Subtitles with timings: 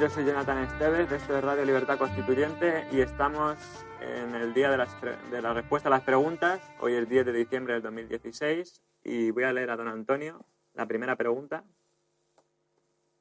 [0.00, 3.56] Yo soy Jonathan Esteves de Radio Libertad Constituyente y estamos
[4.00, 6.60] en el día de la respuesta a las preguntas.
[6.80, 10.44] Hoy es 10 de diciembre del 2016 y voy a leer a don Antonio
[10.74, 11.62] la primera pregunta,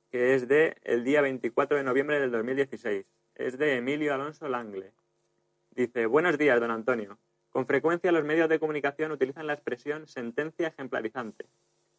[0.10, 3.06] que es de el día 24 de noviembre del 2016.
[3.36, 4.94] Es de Emilio Alonso Langle.
[5.72, 7.20] Dice, buenos días, don Antonio.
[7.52, 11.46] Con frecuencia los medios de comunicación utilizan la expresión sentencia ejemplarizante.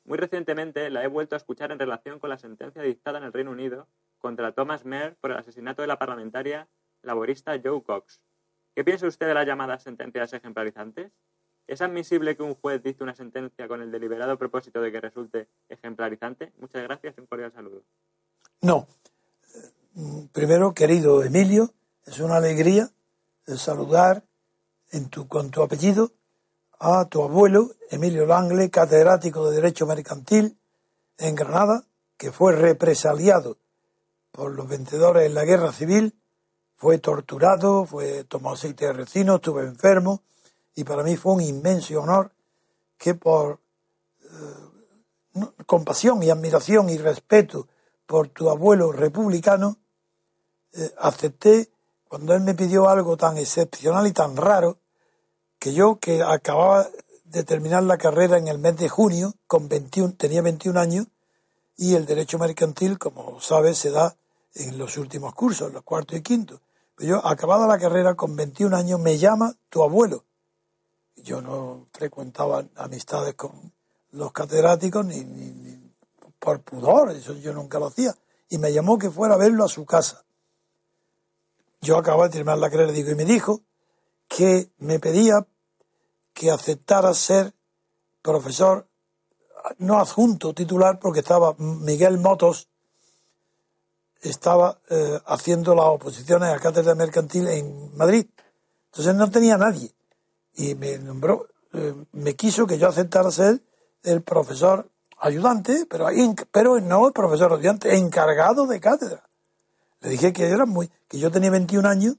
[0.04, 3.32] Muy recientemente la he vuelto a escuchar en relación con la sentencia dictada en el
[3.32, 3.88] Reino Unido
[4.18, 6.68] contra Thomas Mer por el asesinato de la parlamentaria
[7.02, 8.20] laborista Joe Cox.
[8.74, 11.12] ¿Qué piensa usted de las llamadas sentencias ejemplarizantes?
[11.66, 15.48] ¿Es admisible que un juez dicte una sentencia con el deliberado propósito de que resulte
[15.68, 16.52] ejemplarizante?
[16.58, 17.82] Muchas gracias y un cordial saludo.
[18.60, 18.86] No.
[20.32, 21.72] Primero, querido Emilio,
[22.04, 22.90] es una alegría
[23.46, 24.22] saludar
[24.90, 26.10] en tu, con tu apellido
[26.86, 30.58] a tu abuelo, Emilio Langle, catedrático de Derecho Mercantil
[31.16, 31.84] en Granada,
[32.18, 33.56] que fue represaliado
[34.30, 36.14] por los vencedores en la guerra civil,
[36.76, 40.20] fue torturado, fue tomado aceite de resino, estuvo enfermo,
[40.74, 42.32] y para mí fue un inmenso honor
[42.98, 43.60] que por
[44.22, 47.66] eh, compasión y admiración y respeto
[48.04, 49.78] por tu abuelo republicano,
[50.74, 51.70] eh, acepté
[52.08, 54.76] cuando él me pidió algo tan excepcional y tan raro,
[55.58, 56.88] que yo que acababa
[57.24, 61.06] de terminar la carrera en el mes de junio, con 21, tenía 21 años,
[61.76, 64.14] y el derecho mercantil, como sabes, se da
[64.54, 66.60] en los últimos cursos, los cuartos y quintos.
[66.94, 70.24] Pero yo, acabada la carrera, con 21 años, me llama tu abuelo.
[71.16, 73.72] Yo no frecuentaba amistades con
[74.12, 75.90] los catedráticos ni, ni- ni
[76.38, 78.14] por pudor, eso yo nunca lo hacía.
[78.48, 80.24] Y me llamó que fuera a verlo a su casa.
[81.80, 83.62] Yo acababa de terminar la carrera, digo, y me dijo
[84.34, 85.46] que me pedía
[86.32, 87.54] que aceptara ser
[88.20, 88.88] profesor,
[89.78, 92.68] no adjunto, titular, porque estaba Miguel Motos,
[94.22, 98.26] estaba eh, haciendo las oposiciones a cátedra mercantil en Madrid.
[98.86, 99.94] Entonces no tenía nadie.
[100.54, 103.62] Y me nombró, eh, me quiso que yo aceptara ser
[104.02, 106.08] el profesor ayudante, pero,
[106.50, 109.28] pero no el profesor ayudante, encargado de cátedra.
[110.00, 112.16] Le dije que era muy, que yo tenía 21 años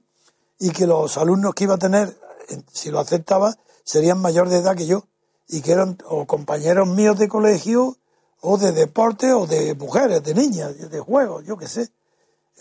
[0.59, 2.17] y que los alumnos que iba a tener,
[2.71, 5.07] si lo aceptaba, serían mayor de edad que yo
[5.47, 7.97] y que eran o compañeros míos de colegio
[8.41, 11.89] o de deporte o de mujeres, de niñas, de juegos, yo qué sé.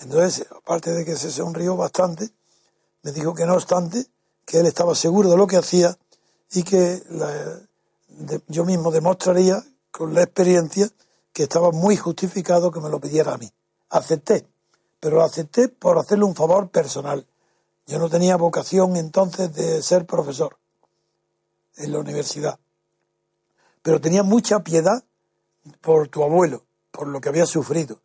[0.00, 2.31] Entonces, aparte de que se sonrió bastante,
[3.03, 4.06] me dijo que no obstante,
[4.44, 5.97] que él estaba seguro de lo que hacía
[6.53, 7.03] y que
[8.49, 10.88] yo mismo demostraría con la experiencia
[11.33, 13.50] que estaba muy justificado que me lo pidiera a mí.
[13.91, 14.47] Acepté,
[15.00, 17.27] pero lo acepté por hacerle un favor personal.
[17.87, 20.59] Yo no tenía vocación entonces de ser profesor
[21.77, 22.59] en la universidad,
[23.83, 25.05] pero tenía mucha piedad
[25.81, 28.00] por tu abuelo, por lo que había sufrido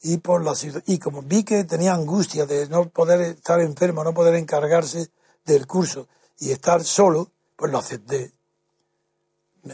[0.00, 0.52] y por la
[0.86, 5.10] y como vi que tenía angustia de no poder estar enfermo, no poder encargarse
[5.44, 6.08] del curso
[6.38, 8.32] y estar solo, pues lo acepté.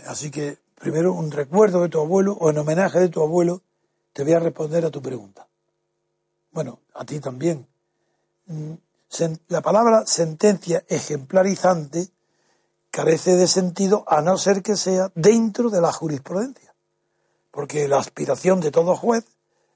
[0.06, 3.62] Así que primero un recuerdo de tu abuelo o en homenaje de tu abuelo
[4.12, 5.46] te voy a responder a tu pregunta.
[6.52, 7.66] Bueno, a ti también.
[9.48, 12.08] La palabra sentencia ejemplarizante
[12.90, 16.74] carece de sentido a no ser que sea dentro de la jurisprudencia.
[17.50, 19.24] Porque la aspiración de todo juez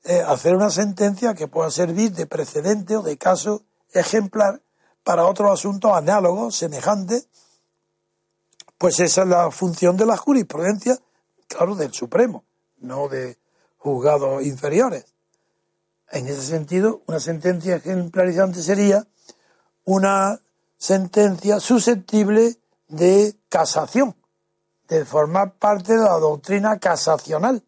[0.05, 4.63] es hacer una sentencia que pueda servir de precedente o de caso ejemplar
[5.05, 7.29] para otros asuntos análogos, semejantes.
[8.77, 10.99] Pues esa es la función de la jurisprudencia,
[11.47, 12.45] claro, del Supremo,
[12.79, 13.39] no de
[13.79, 15.07] juzgados inferiores.
[16.11, 19.07] En ese sentido, una sentencia ejemplarizante sería
[19.89, 20.39] una
[20.77, 22.59] sentencia susceptible
[22.89, 24.15] de casación,
[24.87, 27.65] de formar parte de la doctrina casacional.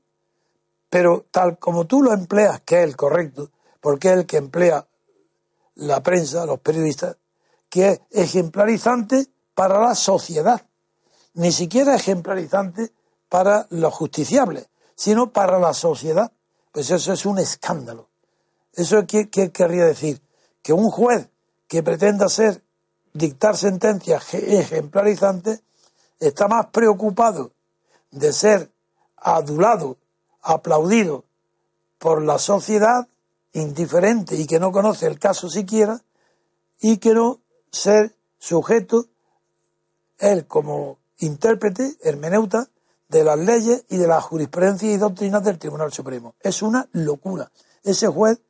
[0.91, 3.51] Pero tal como tú lo empleas, que es el correcto,
[3.81, 4.87] porque es el que emplea
[5.77, 7.17] la prensa, los periodistas,
[7.71, 10.61] que es ejemplarizante para la sociedad.
[11.33, 12.93] ni siquiera ejemplarizante
[13.31, 16.31] para los justiciables, sino para la sociedad.
[16.71, 18.11] Pues eso es un escándalo.
[18.75, 20.21] ¿Eso qué, qué querría decir?
[20.61, 21.31] Que un juez
[21.71, 22.65] que pretenda ser,
[23.13, 25.63] dictar sentencias ejemplarizantes,
[26.19, 27.53] está más preocupado
[28.11, 28.73] de ser
[29.17, 29.97] adulado,
[30.43, 31.25] aplaudido
[32.01, 33.07] por la sociedad,
[33.53, 36.03] indiferente y que no conoce el caso siquiera,
[36.81, 37.39] y que no
[37.71, 39.07] ser sujeto,
[40.19, 42.69] él como intérprete, hermeneuta,
[43.09, 46.35] de las leyes y de la jurisprudencia y doctrinas del Tribunal Supremo.
[46.41, 47.53] Es una locura.
[47.85, 48.41] Ese juez,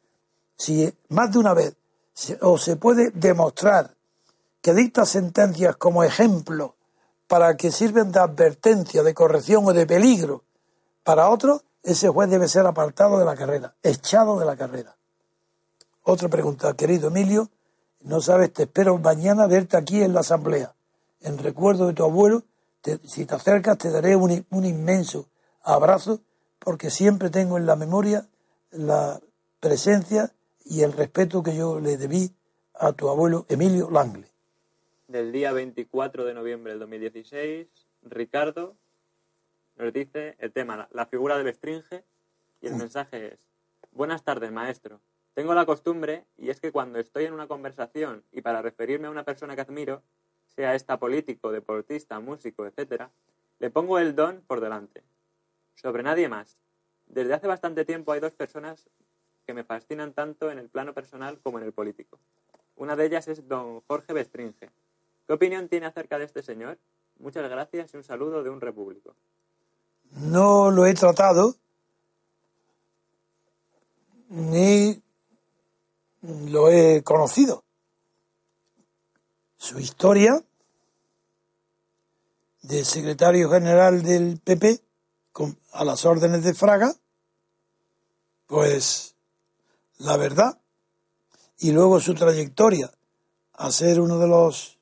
[0.56, 1.76] si más de una vez
[2.40, 3.94] o se puede demostrar
[4.60, 6.76] que dicta sentencias como ejemplo
[7.26, 10.44] para que sirven de advertencia, de corrección o de peligro
[11.04, 14.96] para otros, ese juez debe ser apartado de la carrera, echado de la carrera.
[16.02, 17.48] Otra pregunta, querido Emilio,
[18.02, 20.74] no sabes, te espero mañana verte aquí en la asamblea.
[21.20, 22.42] En recuerdo de tu abuelo,
[23.04, 25.28] si te acercas te daré un, un inmenso
[25.62, 26.20] abrazo
[26.58, 28.26] porque siempre tengo en la memoria
[28.70, 29.20] la
[29.60, 30.32] presencia
[30.70, 32.31] y el respeto que yo le debí
[32.75, 34.28] a tu abuelo Emilio Langle.
[35.08, 37.67] Del día 24 de noviembre del 2016,
[38.02, 38.76] Ricardo
[39.75, 42.05] nos dice el tema, la figura del estringe,
[42.61, 42.78] y el mm.
[42.78, 43.38] mensaje es,
[43.90, 45.00] buenas tardes, maestro.
[45.34, 49.11] Tengo la costumbre, y es que cuando estoy en una conversación y para referirme a
[49.11, 50.02] una persona que admiro,
[50.46, 53.08] sea esta político, deportista, músico, etc.,
[53.58, 55.02] le pongo el don por delante.
[55.75, 56.58] Sobre nadie más.
[57.08, 58.88] Desde hace bastante tiempo hay dos personas
[59.50, 62.20] que me fascinan tanto en el plano personal como en el político.
[62.76, 64.70] Una de ellas es don Jorge Bestringe.
[65.26, 66.79] ¿Qué opinión tiene acerca de este señor?
[67.19, 69.17] Muchas gracias y un saludo de un repúblico.
[70.12, 71.56] No lo he tratado
[74.29, 75.02] ni
[76.20, 77.64] lo he conocido.
[79.56, 80.41] Su historia
[82.62, 84.81] de secretario general del PP
[85.73, 86.94] a las órdenes de Fraga,
[88.47, 89.17] pues
[90.00, 90.58] la verdad,
[91.58, 92.91] y luego su trayectoria
[93.52, 94.79] a ser uno de los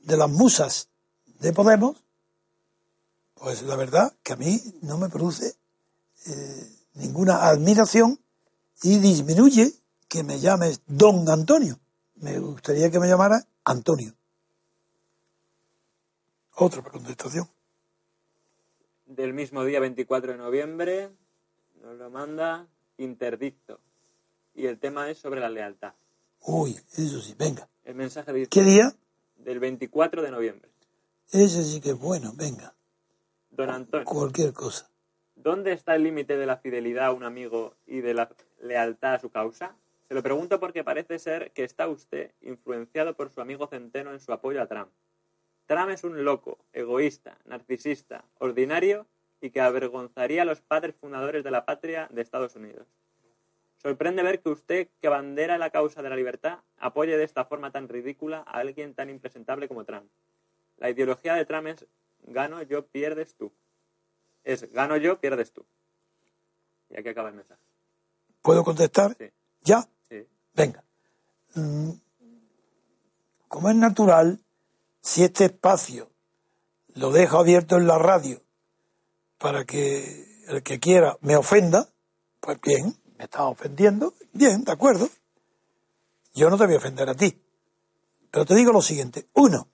[0.00, 0.88] de las musas
[1.40, 2.02] de Podemos,
[3.34, 5.54] pues la verdad que a mí no me produce
[6.26, 8.18] eh, ninguna admiración
[8.82, 9.72] y disminuye
[10.08, 11.78] que me llames don Antonio.
[12.16, 14.14] Me gustaría que me llamara Antonio.
[16.56, 17.48] Otra contestación.
[19.06, 21.10] Del mismo día 24 de noviembre
[21.82, 22.66] nos lo manda
[23.00, 23.80] interdicto.
[24.54, 25.94] Y el tema es sobre la lealtad.
[26.42, 27.68] Uy, eso sí, venga.
[27.84, 28.50] El mensaje dice...
[28.50, 28.94] ¿Qué día?
[29.36, 30.70] Del 24 de noviembre.
[31.30, 32.74] Ese sí que es bueno, venga.
[33.50, 34.04] Don Antonio.
[34.04, 34.90] Cualquier cosa.
[35.36, 38.30] ¿Dónde está el límite de la fidelidad a un amigo y de la
[38.60, 39.74] lealtad a su causa?
[40.08, 44.20] Se lo pregunto porque parece ser que está usted influenciado por su amigo Centeno en
[44.20, 44.90] su apoyo a Trump.
[45.66, 49.06] Trump es un loco, egoísta, narcisista, ordinario
[49.40, 52.86] y que avergonzaría a los padres fundadores de la patria de Estados Unidos.
[53.82, 57.70] Sorprende ver que usted, que bandera la causa de la libertad, apoye de esta forma
[57.70, 60.06] tan ridícula a alguien tan impresentable como Trump.
[60.76, 61.86] La ideología de Trump es
[62.24, 63.50] gano yo, pierdes tú.
[64.44, 65.64] Es gano yo, pierdes tú.
[66.90, 67.60] Y aquí acaba el mensaje.
[68.42, 69.16] ¿Puedo contestar?
[69.16, 69.30] Sí.
[69.62, 69.82] ¿Ya?
[70.08, 70.26] Sí.
[70.54, 70.82] Venga.
[71.54, 71.90] Mm,
[73.48, 74.40] como es natural,
[75.00, 76.10] si este espacio
[76.94, 78.42] lo dejo abierto en la radio
[79.40, 81.88] para que el que quiera me ofenda,
[82.40, 85.08] pues bien, me está ofendiendo, bien, de acuerdo.
[86.34, 87.42] Yo no te voy a ofender a ti.
[88.30, 89.28] Pero te digo lo siguiente.
[89.34, 89.66] Uno,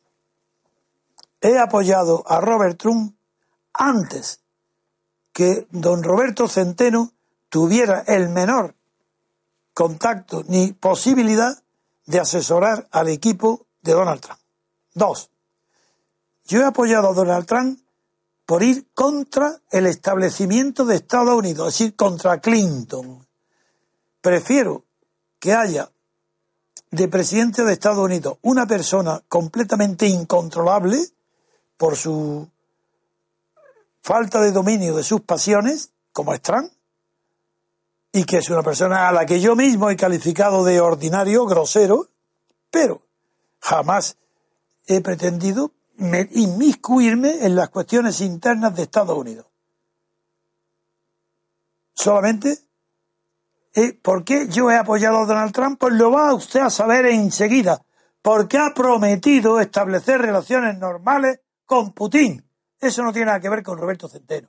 [1.41, 3.17] he apoyado a Robert Trump
[3.73, 4.41] antes
[5.33, 7.13] que don Roberto Centeno
[7.49, 8.77] tuviera el menor
[9.75, 11.61] contacto ni posibilidad
[12.07, 14.41] de asesorar al equipo de Donald Trump.
[14.95, 15.31] Dos,
[16.45, 17.81] yo he apoyado a Donald Trump
[18.47, 23.27] por ir contra el establecimiento de Estados Unidos, es decir, contra Clinton.
[24.21, 24.85] Prefiero
[25.41, 25.91] que haya
[26.93, 30.99] de presidente de Estados Unidos una persona completamente incontrolable
[31.77, 32.49] por su
[34.01, 36.71] falta de dominio de sus pasiones, como es Trump,
[38.13, 42.09] y que es una persona a la que yo mismo he calificado de ordinario, grosero,
[42.71, 43.03] pero
[43.61, 44.17] jamás
[44.87, 49.47] he pretendido inmiscuirme en las cuestiones internas de Estados Unidos.
[51.95, 52.59] Solamente,
[53.75, 55.79] eh, ¿por qué yo he apoyado a Donald Trump?
[55.81, 57.83] Pues lo va usted a saber enseguida,
[58.21, 62.47] porque ha prometido establecer relaciones normales con Putin.
[62.79, 64.49] Eso no tiene nada que ver con Roberto Centeno.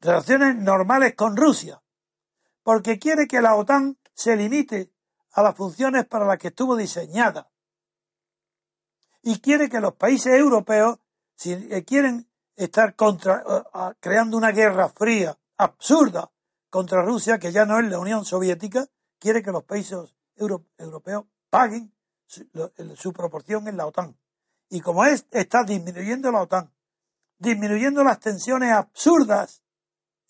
[0.00, 1.80] Relaciones normales con Rusia,
[2.62, 4.90] porque quiere que la OTAN se limite
[5.32, 7.51] a las funciones para las que estuvo diseñada
[9.22, 10.98] y quiere que los países europeos,
[11.34, 16.30] si eh, quieren estar contra, eh, creando una guerra fría, absurda,
[16.72, 18.88] contra Rusia, que ya no es la Unión Soviética,
[19.18, 21.92] quiere que los países europeos paguen
[22.26, 24.16] su, proporción en la OTAN.
[24.70, 26.72] Y como es, está disminuyendo la OTAN,
[27.36, 29.62] disminuyendo las tensiones absurdas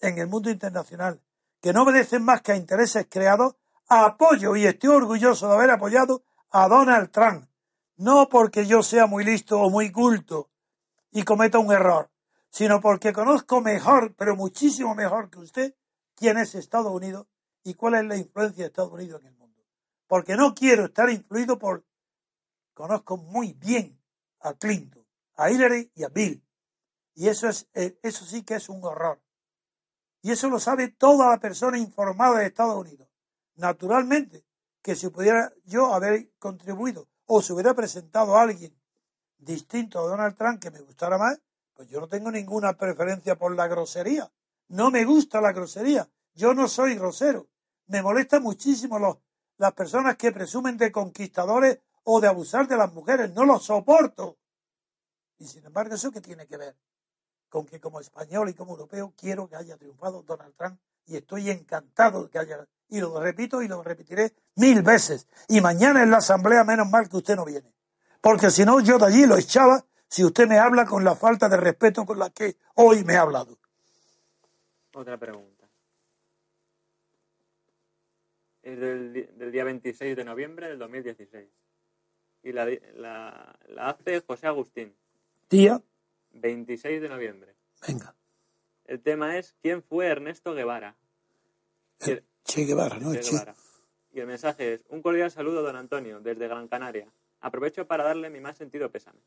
[0.00, 1.22] en el mundo internacional,
[1.60, 3.54] que no obedecen más que a intereses creados,
[3.88, 7.46] apoyo y estoy orgulloso de haber apoyado a Donald Trump.
[8.02, 10.50] No porque yo sea muy listo o muy culto
[11.12, 12.10] y cometa un error,
[12.50, 15.76] sino porque conozco mejor, pero muchísimo mejor que usted,
[16.16, 17.28] quién es Estados Unidos
[17.62, 19.62] y cuál es la influencia de Estados Unidos en el mundo.
[20.08, 21.86] Porque no quiero estar influido por...
[22.74, 24.02] Conozco muy bien
[24.40, 25.06] a Clinton,
[25.36, 26.44] a Hillary y a Bill.
[27.14, 29.22] Y eso, es, eh, eso sí que es un horror.
[30.22, 33.08] Y eso lo sabe toda la persona informada de Estados Unidos.
[33.54, 34.44] Naturalmente,
[34.82, 38.78] que si pudiera yo haber contribuido o se hubiera presentado a alguien
[39.38, 41.40] distinto a Donald Trump que me gustara más,
[41.72, 44.30] pues yo no tengo ninguna preferencia por la grosería.
[44.68, 46.08] No me gusta la grosería.
[46.34, 47.48] Yo no soy grosero.
[47.86, 49.16] Me molesta muchísimo los,
[49.56, 53.32] las personas que presumen de conquistadores o de abusar de las mujeres.
[53.32, 54.36] No los soporto.
[55.38, 56.76] Y sin embargo, ¿eso qué tiene que ver?
[57.48, 61.50] con que como español y como europeo quiero que haya triunfado Donald Trump y estoy
[61.50, 62.66] encantado de que haya.
[62.92, 65.26] Y lo repito y lo repetiré mil veces.
[65.48, 67.72] Y mañana en la asamblea, menos mal que usted no viene.
[68.20, 71.48] Porque si no, yo de allí lo echaba si usted me habla con la falta
[71.48, 73.56] de respeto con la que hoy me ha hablado.
[74.92, 75.66] Otra pregunta.
[78.62, 81.48] Es del, día 26 de noviembre del 2016.
[82.42, 84.94] Y la, la, la hace José Agustín.
[85.48, 85.80] Día
[86.32, 87.54] 26 de noviembre.
[87.88, 88.14] Venga.
[88.84, 90.94] El tema es ¿quién fue Ernesto Guevara?
[92.44, 93.12] Che Guevara, ¿no?
[93.14, 97.08] Y el mensaje es un cordial saludo, don Antonio, desde Gran Canaria.
[97.40, 99.20] Aprovecho para darle mi más sentido pésame.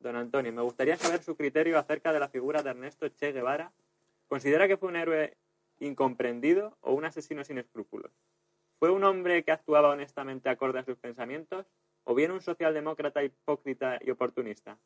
[0.00, 3.72] Don Antonio, me gustaría saber su criterio acerca de la figura de Ernesto Che Guevara.
[4.28, 5.36] ¿Considera que fue un héroe
[5.78, 8.10] incomprendido o un asesino sin escrúpulos?
[8.78, 11.66] ¿Fue un hombre que actuaba honestamente acorde a sus pensamientos
[12.04, 14.78] o bien un socialdemócrata hipócrita y oportunista?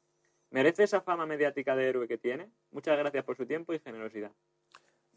[0.51, 2.51] ¿Merece esa fama mediática de héroe que tiene?
[2.73, 4.33] Muchas gracias por su tiempo y generosidad.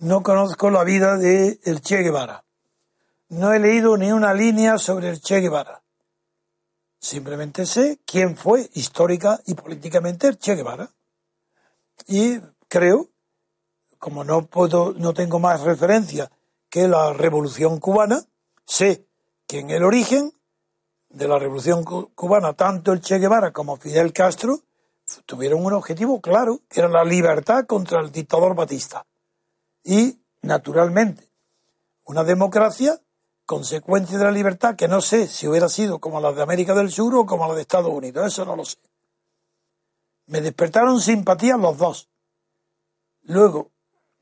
[0.03, 2.43] No conozco la vida de el Che Guevara.
[3.29, 5.81] No he leído ni una línea sobre el Che Guevara.
[6.99, 10.89] Simplemente sé quién fue histórica y políticamente el Che Guevara.
[12.05, 13.11] Y creo,
[13.97, 16.29] como no puedo, no tengo más referencia
[16.69, 18.25] que la Revolución cubana,
[18.65, 19.05] sé
[19.47, 20.33] que en el origen
[21.07, 24.59] de la Revolución cubana, tanto el Che Guevara como Fidel Castro
[25.25, 29.05] tuvieron un objetivo claro, que era la libertad contra el dictador Batista.
[29.83, 31.29] Y, naturalmente,
[32.05, 32.99] una democracia,
[33.45, 36.91] consecuencia de la libertad, que no sé si hubiera sido como la de América del
[36.91, 38.77] Sur o como la de Estados Unidos, eso no lo sé.
[40.27, 42.09] Me despertaron simpatías los dos.
[43.23, 43.71] Luego,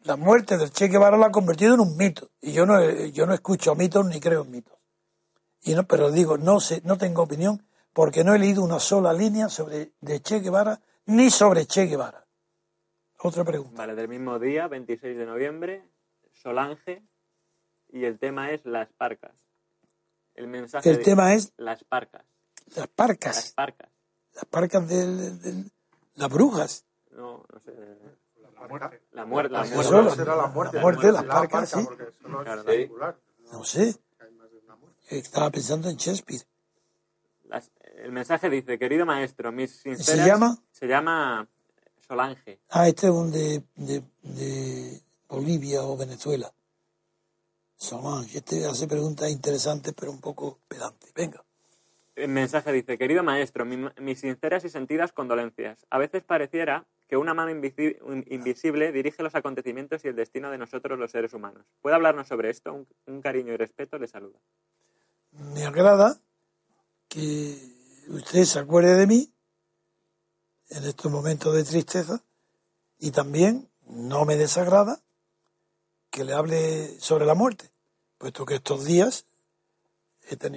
[0.03, 2.29] la muerte del Che Guevara la ha convertido en un mito.
[2.41, 4.77] Y yo no, yo no escucho mitos ni creo en mitos.
[5.61, 7.63] Y no, pero digo, no sé, no tengo opinión
[7.93, 12.25] porque no he leído una sola línea sobre de Che Guevara ni sobre Che Guevara.
[13.23, 13.77] Otra pregunta.
[13.77, 15.83] Vale, del mismo día, 26 de noviembre,
[16.33, 17.03] Solange,
[17.89, 19.33] y el tema es las parcas.
[20.35, 22.25] El mensaje El tema es las parcas.
[22.75, 23.35] Las parcas.
[23.35, 23.89] Las parcas.
[24.33, 25.65] Las parcas de,
[26.15, 26.85] las brujas.
[27.11, 27.73] No, no sé.
[28.53, 29.01] La muerte.
[29.11, 29.53] La muerte.
[29.53, 30.25] La muerte.
[30.25, 30.77] la muerte.
[30.77, 31.87] La muerte de las parcas, sí.
[32.27, 32.43] No,
[33.51, 33.95] no sé.
[35.09, 36.45] Estaba pensando en Shakespeare
[38.03, 40.21] el mensaje dice, querido maestro, mis sinceras...
[40.21, 40.57] ¿Se llama?
[40.71, 41.47] Se llama
[42.11, 42.59] Solange.
[42.71, 46.51] Ah, este es un de, de, Bolivia o Venezuela.
[47.77, 51.13] Solange, este hace preguntas interesantes pero un poco pedantes.
[51.13, 51.41] Venga.
[52.17, 55.85] El mensaje dice, querido maestro, mis sinceras y sentidas condolencias.
[55.89, 60.99] A veces pareciera que una mano invisible dirige los acontecimientos y el destino de nosotros
[60.99, 61.63] los seres humanos.
[61.81, 62.73] ¿Puede hablarnos sobre esto?
[62.73, 64.37] Un, un cariño y respeto le saluda.
[65.31, 66.19] Me agrada
[67.07, 67.55] que
[68.09, 69.31] usted se acuerde de mí
[70.71, 72.21] en estos momentos de tristeza
[72.97, 75.01] y también no me desagrada
[76.09, 77.71] que le hable sobre la muerte,
[78.17, 79.25] puesto que estos días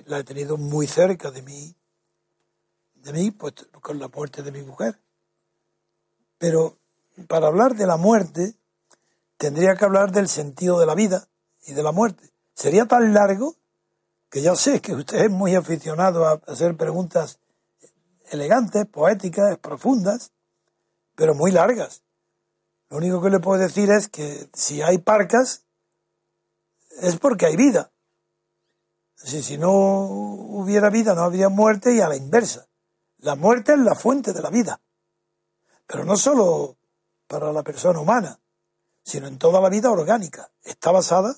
[0.07, 1.75] la he tenido muy cerca de mí,
[2.95, 4.99] de mí, pues con la muerte de mi mujer.
[6.39, 6.79] Pero
[7.29, 8.55] para hablar de la muerte,
[9.37, 11.29] tendría que hablar del sentido de la vida
[11.67, 12.31] y de la muerte.
[12.55, 13.57] Sería tan largo
[14.31, 17.39] que ya sé que usted es muy aficionado a hacer preguntas
[18.31, 20.33] elegantes, poéticas, profundas,
[21.15, 22.03] pero muy largas.
[22.91, 25.65] Lo único que le puedo decir es que si hay parcas,
[27.01, 27.93] es porque hay vida.
[29.17, 32.69] Si, si no hubiera vida, no habría muerte y a la inversa.
[33.19, 34.81] La muerte es la fuente de la vida.
[35.87, 36.77] Pero no solo
[37.27, 38.39] para la persona humana,
[39.03, 40.51] sino en toda la vida orgánica.
[40.63, 41.37] Está basada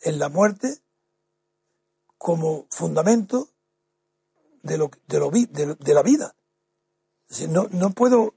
[0.00, 0.78] en la muerte
[2.18, 3.50] como fundamento
[4.66, 6.34] de, lo, de, lo, de, de la vida.
[7.48, 8.34] No, no puedo,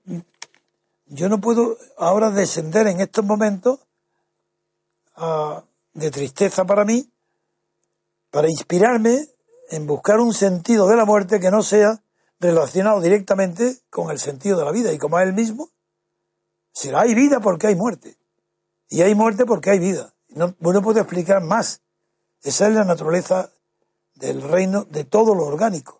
[1.06, 3.80] yo no puedo ahora descender en estos momentos
[5.16, 7.12] a, de tristeza para mí,
[8.32, 9.28] para inspirarme
[9.70, 12.02] en buscar un sentido de la muerte que no sea
[12.40, 14.92] relacionado directamente con el sentido de la vida.
[14.94, 15.70] Y como es el mismo,
[16.72, 18.18] será hay vida porque hay muerte.
[18.88, 20.14] Y hay muerte porque hay vida.
[20.30, 21.82] No, no puedo explicar más.
[22.42, 23.52] Esa es la naturaleza
[24.16, 25.99] del reino de todo lo orgánico.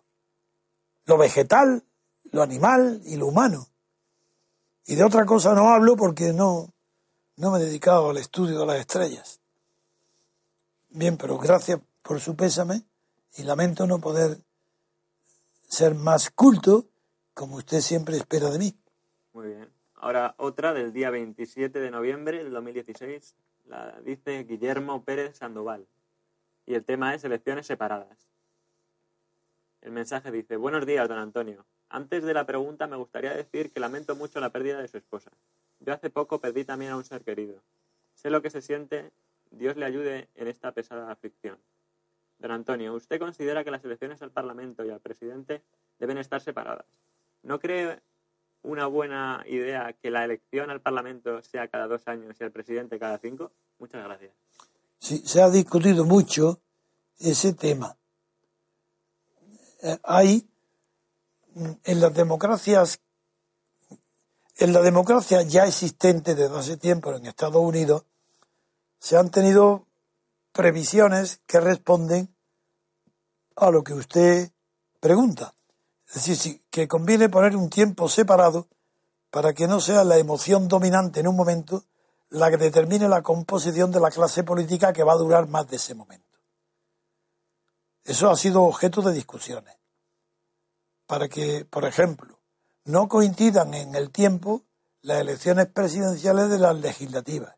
[1.10, 1.82] Lo vegetal,
[2.30, 3.66] lo animal y lo humano.
[4.86, 6.72] Y de otra cosa no hablo porque no,
[7.34, 9.40] no me he dedicado al estudio de las estrellas.
[10.88, 12.84] Bien, pero gracias por su pésame
[13.36, 14.38] y lamento no poder
[15.66, 16.86] ser más culto
[17.34, 18.78] como usted siempre espera de mí.
[19.32, 19.68] Muy bien.
[19.96, 25.88] Ahora otra del día 27 de noviembre del 2016, la dice Guillermo Pérez Sandoval.
[26.66, 28.29] Y el tema es elecciones separadas.
[29.82, 31.64] El mensaje dice, buenos días, don Antonio.
[31.88, 35.30] Antes de la pregunta me gustaría decir que lamento mucho la pérdida de su esposa.
[35.80, 37.62] Yo hace poco perdí también a un ser querido.
[38.14, 39.10] Sé lo que se siente,
[39.50, 41.56] Dios le ayude en esta pesada aflicción.
[42.38, 45.62] Don Antonio, ¿usted considera que las elecciones al Parlamento y al presidente
[45.98, 46.86] deben estar separadas?
[47.42, 48.00] ¿No cree
[48.62, 52.98] una buena idea que la elección al Parlamento sea cada dos años y al presidente
[52.98, 53.50] cada cinco?
[53.78, 54.32] Muchas gracias.
[54.98, 56.60] Sí, se ha discutido mucho
[57.18, 57.96] ese tema.
[59.82, 60.48] Eh, hay
[61.84, 63.00] en las democracias,
[64.56, 68.04] en la democracia ya existente desde hace tiempo en Estados Unidos,
[68.98, 69.86] se han tenido
[70.52, 72.34] previsiones que responden
[73.56, 74.50] a lo que usted
[75.00, 75.54] pregunta.
[76.06, 78.68] Es decir, que conviene poner un tiempo separado
[79.30, 81.84] para que no sea la emoción dominante en un momento
[82.30, 85.76] la que determine la composición de la clase política que va a durar más de
[85.76, 86.29] ese momento.
[88.04, 89.76] Eso ha sido objeto de discusiones.
[91.06, 92.40] Para que, por ejemplo,
[92.84, 94.64] no coincidan en el tiempo
[95.02, 97.56] las elecciones presidenciales de las legislativas.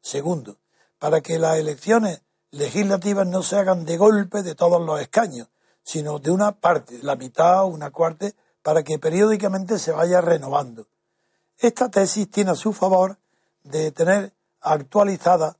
[0.00, 0.58] Segundo,
[0.98, 5.48] para que las elecciones legislativas no se hagan de golpe de todos los escaños,
[5.82, 8.30] sino de una parte, la mitad o una cuarta,
[8.62, 10.86] para que periódicamente se vaya renovando.
[11.58, 13.18] Esta tesis tiene a su favor
[13.62, 15.56] de tener actualizada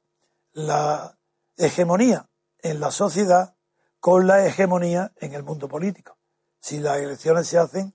[0.52, 1.16] la
[1.56, 3.54] hegemonía en la sociedad
[4.02, 6.18] con la hegemonía en el mundo político,
[6.58, 7.94] si las elecciones se hacen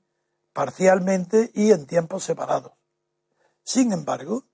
[0.53, 2.71] parcialmente y en tiempos separados.
[3.61, 4.45] Sin embargo,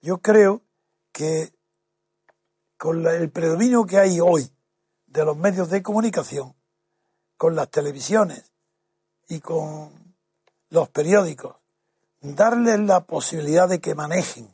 [0.00, 0.62] yo creo
[1.10, 1.52] que
[2.76, 4.52] con el predominio que hay hoy
[5.08, 6.54] de los medios de comunicación,
[7.36, 8.52] con las televisiones
[9.26, 10.14] y con
[10.68, 11.56] los periódicos,
[12.20, 14.48] darles la posibilidad de que manejen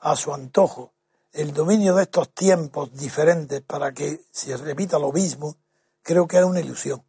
[0.00, 0.92] a su antojo
[1.32, 5.56] el dominio de estos tiempos diferentes para que se repita lo mismo,
[6.02, 7.04] creo que es una ilusión.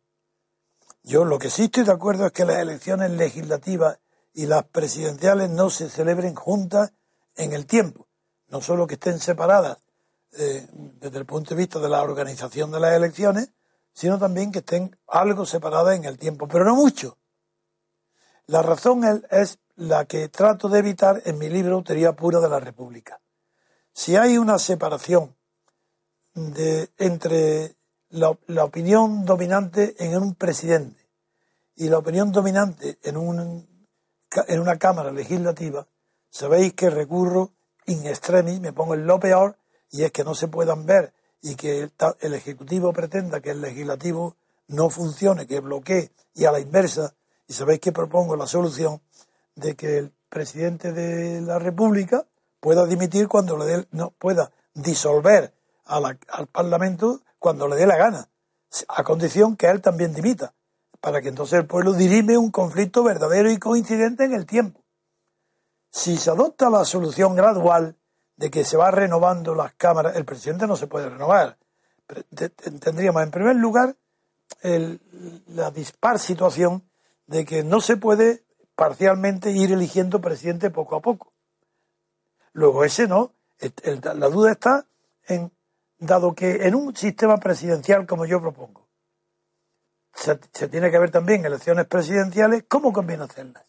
[1.04, 4.00] Yo lo que sí estoy de acuerdo es que las elecciones legislativas
[4.34, 6.94] y las presidenciales no se celebren juntas
[7.36, 8.08] en el tiempo,
[8.50, 9.78] no solo que estén separadas
[10.34, 13.52] eh, desde el punto de vista de la organización de las elecciones,
[13.94, 17.18] sino también que estén algo separadas en el tiempo, pero no mucho.
[18.46, 22.60] La razón es, la que trato de evitar en mi libro Teoría Pura de la
[22.60, 23.20] República.
[23.93, 25.36] Si hay una separación
[26.34, 27.75] de, entre
[28.10, 28.30] la,
[28.63, 31.10] opinión dominante en un presidente
[31.75, 33.67] y la opinión dominante en, un,
[34.47, 35.88] en una Cámara legislativa,
[36.30, 37.51] sabéis que recurro
[37.86, 39.58] in extremis, me pongo en lo peor
[39.89, 44.38] y es que no se puedan ver y que el, Ejecutivo pretenda que el Legislativo
[44.67, 47.15] no funcione, que bloquee y a la inversa,
[47.47, 49.01] y sabéis que propongo la solución
[49.56, 52.25] de que el presidente de la República
[52.62, 55.54] pueda dimitir cuando le dé, no, pueda disolver
[55.86, 58.30] al Parlamento cuando le dé la gana,
[58.88, 60.54] a condición que él también dimita,
[61.02, 64.80] para que entonces el pueblo dirime un conflicto verdadero y coincidente en el tiempo.
[65.89, 67.97] Si se adopta la solución gradual,
[68.38, 71.58] de que se va renovando las cámaras, el presidente no se puede renovar.
[72.80, 73.95] Tendríamos, en primer lugar,
[75.47, 76.89] la dispar situación
[77.28, 78.43] de que no se puede
[78.76, 81.31] parcialmente ir eligiendo presidente poco a poco.
[82.54, 83.34] Luego ese no,
[83.86, 84.86] la duda está
[85.28, 85.52] en,
[85.98, 88.88] dado que en un sistema presidencial como yo propongo,
[90.14, 90.36] se,
[90.68, 93.64] tiene que ver también elecciones presidenciales, ¿cómo conviene hacerlas?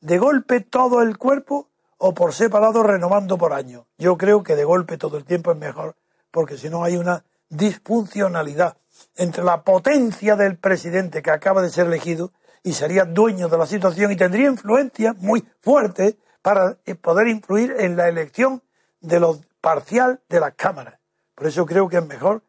[0.00, 3.86] De golpe todo el cuerpo o por separado renovando por año.
[3.98, 5.96] Yo creo que de golpe todo el tiempo es mejor,
[6.30, 8.76] porque si no hay una disfuncionalidad
[9.16, 13.66] entre la potencia del presidente que acaba de ser elegido y sería dueño de la
[13.66, 18.62] situación y tendría influencia muy fuerte para eh, poder influir en la elección
[19.00, 21.00] de lo parcial de las cámaras.
[21.34, 22.42] Por eso creo que es mejor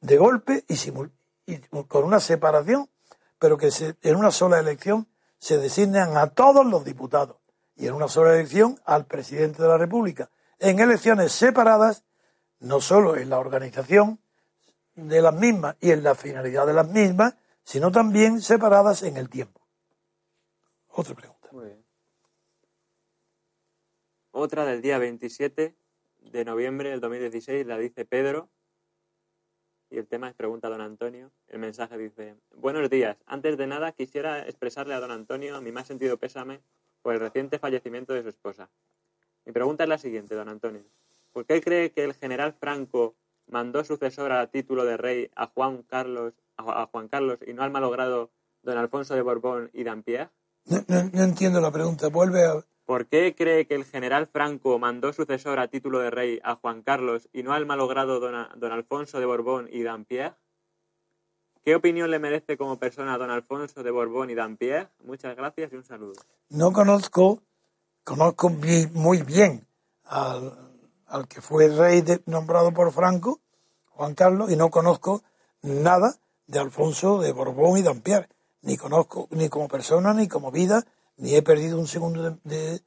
[0.00, 0.76] de golpe y,
[1.44, 2.88] y con una separación,
[3.38, 5.06] pero que se, en una sola elección
[5.38, 7.36] se designan a todos los diputados
[7.76, 10.30] y en una sola elección al presidente de la República.
[10.58, 12.04] En elecciones separadas,
[12.58, 14.18] no solo en la organización
[14.94, 17.34] de las mismas y en la finalidad de las mismas,
[17.64, 19.60] sino también separadas en el tiempo.
[20.88, 21.48] Otra pregunta.
[21.52, 21.81] Muy bien.
[24.34, 25.76] Otra del día 27
[26.20, 28.48] de noviembre del 2016 la dice Pedro.
[29.90, 31.30] Y el tema es pregunta a don Antonio.
[31.48, 33.18] El mensaje dice, buenos días.
[33.26, 36.62] Antes de nada quisiera expresarle a don Antonio mi más sentido pésame
[37.02, 38.70] por el reciente fallecimiento de su esposa.
[39.44, 40.82] Mi pregunta es la siguiente, don Antonio.
[41.34, 43.14] ¿Por qué cree que el general Franco
[43.48, 47.70] mandó sucesor a título de rey a Juan Carlos, a Juan Carlos y no al
[47.70, 48.30] malogrado
[48.62, 50.30] don Alfonso de Borbón y Dampierre?
[50.64, 52.08] No, no, entiendo la pregunta.
[52.08, 52.64] Vuelve a.
[52.92, 56.82] ¿Por qué cree que el general Franco mandó sucesor a título de rey a Juan
[56.82, 60.36] Carlos y no al malogrado don, don Alfonso de Borbón y Dampierre?
[61.64, 64.90] ¿Qué opinión le merece como persona don Alfonso de Borbón y Dampierre?
[65.04, 66.20] Muchas gracias y un saludo.
[66.50, 67.40] No conozco,
[68.04, 69.66] conozco muy bien
[70.04, 70.52] al,
[71.06, 73.40] al que fue rey nombrado por Franco,
[73.86, 75.22] Juan Carlos, y no conozco
[75.62, 76.14] nada
[76.46, 78.28] de Alfonso de Borbón y Dampierre
[78.62, 80.84] ni conozco ni como persona, ni como vida,
[81.16, 82.82] ni he perdido un segundo de,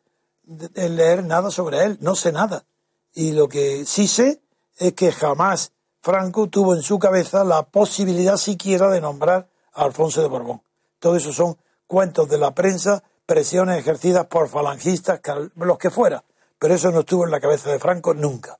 [0.75, 2.65] leer nada sobre él, no sé nada.
[3.13, 4.41] Y lo que sí sé
[4.77, 10.21] es que jamás Franco tuvo en su cabeza la posibilidad siquiera de nombrar a Alfonso
[10.21, 10.61] de Borbón.
[10.99, 11.57] Todo eso son
[11.87, 15.21] cuentos de la prensa, presiones ejercidas por falangistas,
[15.55, 16.23] los que fuera.
[16.59, 18.59] Pero eso no estuvo en la cabeza de Franco nunca.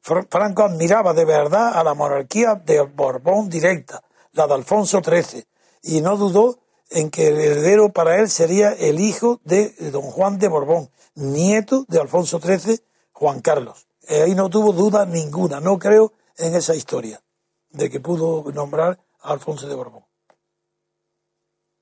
[0.00, 5.44] Franco admiraba de verdad a la monarquía de Borbón directa, la de Alfonso XIII,
[5.82, 10.38] y no dudó en que el heredero para él sería el hijo de don Juan
[10.38, 12.80] de Borbón, nieto de Alfonso XIII,
[13.12, 13.86] Juan Carlos.
[14.08, 17.22] Eh, ahí no tuvo duda ninguna, no creo en esa historia
[17.70, 20.04] de que pudo nombrar a Alfonso de Borbón.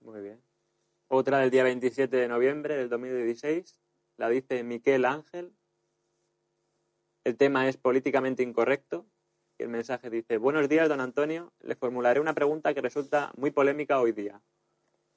[0.01, 0.41] Muy bien.
[1.09, 3.79] Otra del día 27 de noviembre del 2016,
[4.17, 5.53] la dice Miquel Ángel.
[7.25, 9.07] El tema es políticamente incorrecto
[9.59, 13.51] y el mensaje dice, buenos días, don Antonio, le formularé una pregunta que resulta muy
[13.51, 14.41] polémica hoy día.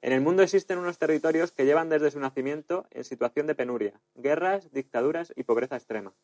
[0.00, 4.00] En el mundo existen unos territorios que llevan desde su nacimiento en situación de penuria,
[4.14, 6.14] guerras, dictaduras y pobreza extrema.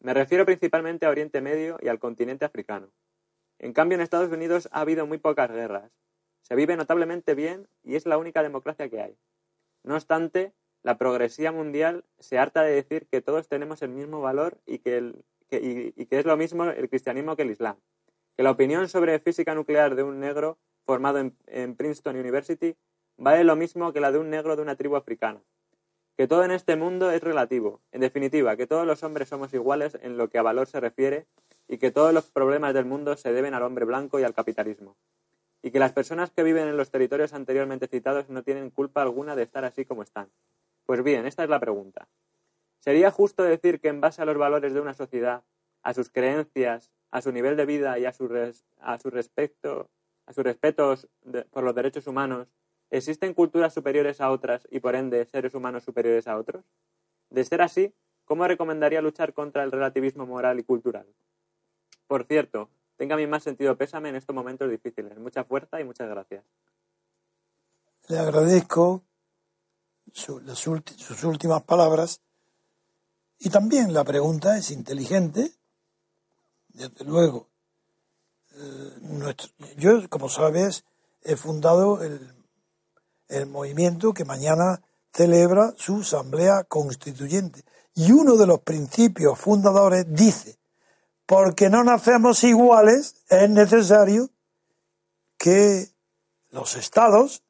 [0.00, 2.90] Me refiero principalmente a Oriente Medio y al continente africano.
[3.58, 5.92] En cambio, en Estados Unidos ha habido muy pocas guerras.
[6.40, 9.16] Se vive notablemente bien y es la única democracia que hay.
[9.82, 14.60] No obstante, la progresía mundial se harta de decir que todos tenemos el mismo valor
[14.66, 15.14] y que
[15.50, 17.76] es lo mismo el cristianismo que el islam.
[18.36, 22.76] Que la opinión sobre física nuclear de un negro formado en, Princeton University
[23.16, 25.40] vale lo mismo que la de un negro de una tribu africana.
[26.16, 27.80] Que todo en este mundo es relativo.
[27.90, 31.26] En definitiva, que todos los hombres somos iguales en lo que a valor se refiere
[31.66, 34.96] y que todos los problemas del mundo se deben al hombre blanco y al capitalismo.
[35.62, 39.34] Y que las personas que viven en los territorios anteriormente citados no tienen culpa alguna
[39.34, 40.28] de estar así como están.
[40.86, 42.06] Pues bien, esta es la pregunta.
[42.80, 45.42] ¿Sería justo decir que en base a los valores de una sociedad,
[45.82, 48.28] a sus creencias, a su nivel de vida y a su,
[48.80, 49.88] a su respecto,
[50.26, 51.08] a sus respetos
[51.50, 52.48] por los derechos humanos,
[52.96, 56.64] existen culturas superiores a otras y por ende seres humanos superiores a otros?
[57.30, 57.92] De ser así,
[58.24, 61.06] ¿cómo recomendaría luchar contra el relativismo moral y cultural?
[62.06, 65.18] Por cierto, tenga mi más sentido pésame en estos momentos difíciles.
[65.18, 66.44] Mucha fuerza y muchas gracias.
[68.08, 69.02] Le agradezco
[70.12, 72.20] sus últimas palabras
[73.38, 75.52] y también la pregunta es inteligente,
[76.68, 77.48] desde luego.
[78.56, 79.34] Eh,
[79.76, 80.84] yo, como sabes,
[81.22, 82.43] he fundado el,
[83.28, 84.82] el movimiento que mañana
[85.12, 87.64] celebra su asamblea constituyente.
[87.94, 90.58] Y uno de los principios fundadores dice,
[91.26, 94.30] porque no nacemos iguales, es necesario
[95.38, 95.88] que
[96.50, 97.42] los estados,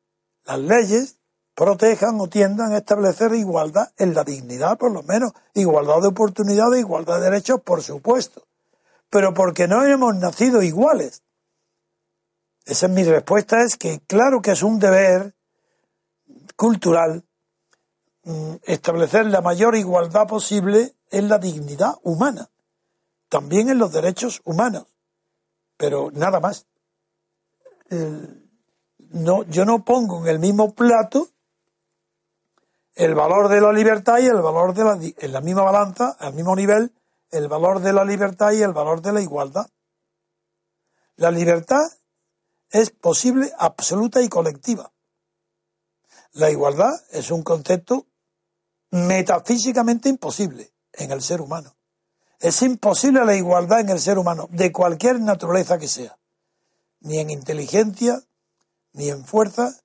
[0.44, 1.18] las leyes,
[1.54, 6.80] protejan o tiendan a establecer igualdad en la dignidad, por lo menos, igualdad de oportunidades,
[6.80, 8.46] igualdad de derechos, por supuesto,
[9.08, 11.22] pero porque no hemos nacido iguales.
[12.64, 15.34] Esa es mi respuesta, es que claro que es un deber
[16.56, 17.24] cultural
[18.24, 22.50] mm, establecer la mayor igualdad posible en la dignidad humana,
[23.28, 24.86] también en los derechos humanos,
[25.76, 26.66] pero nada más.
[29.10, 31.28] no, yo no pongo en el mismo plato
[32.94, 36.34] el valor de la libertad y el valor de la, en la misma balanza, al
[36.34, 36.92] mismo nivel,
[37.30, 39.66] el valor de la libertad y el valor de la igualdad.
[41.16, 41.82] La libertad
[42.70, 44.92] es posible, absoluta y colectiva.
[46.34, 48.06] La igualdad es un concepto
[48.90, 51.76] metafísicamente imposible en el ser humano.
[52.40, 56.18] Es imposible la igualdad en el ser humano, de cualquier naturaleza que sea,
[57.00, 58.20] ni en inteligencia,
[58.92, 59.80] ni en fuerza,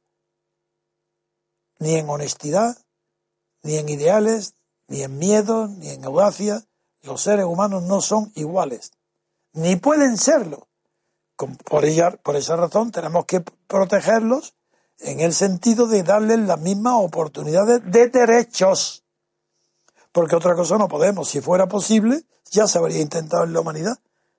[1.77, 2.77] ni en honestidad,
[3.62, 4.55] ni en ideales,
[4.88, 6.63] ni en miedo, ni en audacia.
[7.03, 8.91] Los seres humanos no son iguales,
[9.53, 10.67] ni pueden serlo.
[11.35, 14.55] Por, ella, por esa razón tenemos que protegerlos
[14.99, 19.03] en el sentido de darles las mismas oportunidades de derechos.
[20.12, 21.29] Porque otra cosa no podemos.
[21.29, 23.97] Si fuera posible, ya se habría intentado en la humanidad.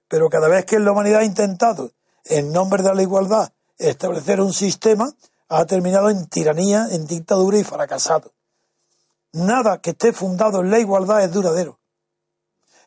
[0.09, 1.93] Pero cada vez que la humanidad ha intentado,
[2.25, 5.13] en nombre de la igualdad, establecer un sistema,
[5.49, 8.33] ha terminado en tiranía, en dictadura y fracasado.
[9.33, 11.79] Nada que esté fundado en la igualdad es duradero.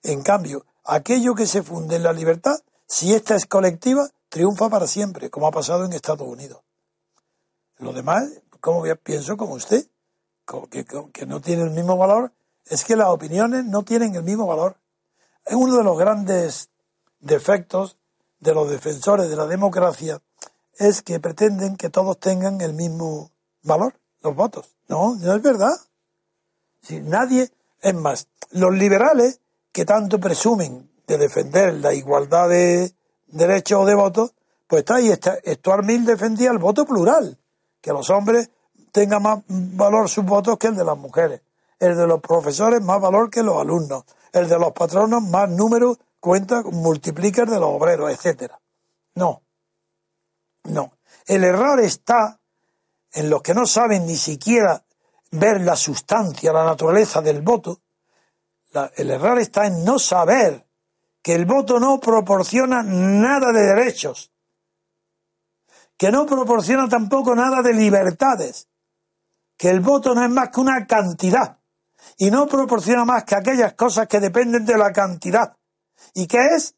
[0.04, 2.58] En cambio, aquello que se funde en la libertad,
[2.88, 6.60] si esta es colectiva, triunfa para siempre, como ha pasado en Estados Unidos.
[7.84, 8.30] Lo demás,
[8.62, 9.86] como pienso como usted,
[10.70, 12.32] que, no tiene el mismo valor,
[12.66, 14.78] es que las opiniones no tienen el mismo valor.
[15.46, 16.70] Es uno de los grandes
[17.20, 17.98] defectos
[18.40, 20.22] de los defensores de la democracia
[20.78, 23.32] es que pretenden que todos tengan el mismo
[23.64, 24.76] valor, los votos.
[24.88, 25.76] No, no es verdad.
[26.82, 29.40] Si nadie, es más, los liberales
[29.72, 32.94] que tanto presumen de defender la igualdad de
[33.28, 34.34] derechos de votos,
[34.68, 37.38] pues está ahí, está, Stuart Mill defendía el voto plural,
[37.84, 38.50] que los hombres
[38.94, 41.42] tengan más valor sus votos que el de las mujeres,
[41.80, 45.98] el de los profesores más valor que los alumnos, el de los patronos más número
[46.22, 48.58] cuenta, multiplica el de los obreros, etcétera.
[49.16, 49.42] No,
[50.64, 50.94] no.
[51.26, 52.40] El error está
[53.12, 54.82] en los que no saben ni siquiera
[55.32, 57.82] ver la sustancia, la naturaleza del voto.
[58.96, 60.66] el error está en no saber
[61.22, 64.32] que el voto no proporciona nada de derechos,
[65.98, 68.68] que no proporciona tampoco nada de libertades,
[69.58, 71.60] que el voto no es más que una cantidad
[72.18, 75.56] y no proporciona más que aquellas cosas que dependen de la cantidad.
[76.14, 76.76] ¿Y qué es?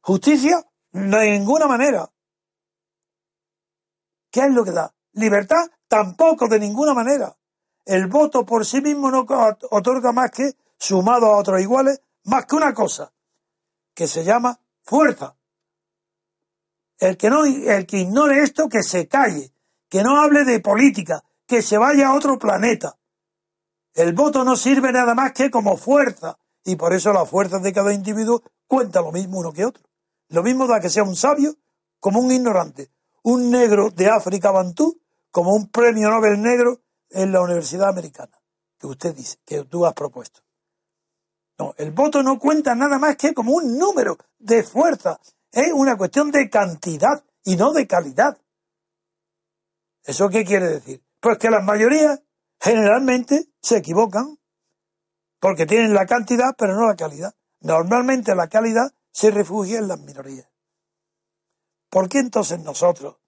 [0.00, 0.64] ¿Justicia?
[0.92, 2.08] De ninguna manera.
[4.30, 4.94] ¿Qué es lo que da?
[5.12, 5.70] ¿Libertad?
[5.88, 7.36] Tampoco, de ninguna manera.
[7.84, 9.26] El voto por sí mismo no
[9.70, 13.12] otorga más que, sumado a otros iguales, más que una cosa,
[13.94, 15.36] que se llama fuerza.
[17.02, 19.52] El que, no, el que ignore esto, que se calle,
[19.88, 22.96] que no hable de política, que se vaya a otro planeta.
[23.92, 27.72] El voto no sirve nada más que como fuerza, y por eso las fuerzas de
[27.72, 29.82] cada individuo cuenta lo mismo uno que otro.
[30.28, 31.56] Lo mismo da que sea un sabio
[31.98, 32.92] como un ignorante,
[33.24, 35.00] un negro de África Bantú
[35.32, 38.40] como un premio Nobel negro en la Universidad Americana,
[38.78, 40.42] que usted dice, que tú has propuesto.
[41.58, 45.18] No, el voto no cuenta nada más que como un número de fuerza.
[45.52, 48.38] Es una cuestión de cantidad y no de calidad.
[50.02, 51.04] ¿Eso qué quiere decir?
[51.20, 52.20] Pues que las mayorías
[52.58, 54.38] generalmente se equivocan
[55.38, 57.34] porque tienen la cantidad pero no la calidad.
[57.60, 60.48] Normalmente la calidad se refugia en las minorías.
[61.90, 63.18] ¿Por qué entonces nosotros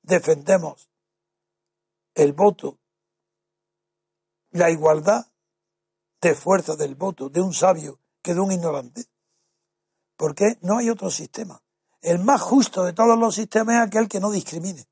[0.00, 0.90] defendemos
[2.14, 2.78] el voto,
[4.50, 5.26] la igualdad
[6.22, 9.04] de fuerza del voto de un sabio que de un ignorante?
[10.22, 11.60] Porque no hay otro sistema.
[12.00, 14.86] El más justo de todos los sistemas es aquel que no discrimine.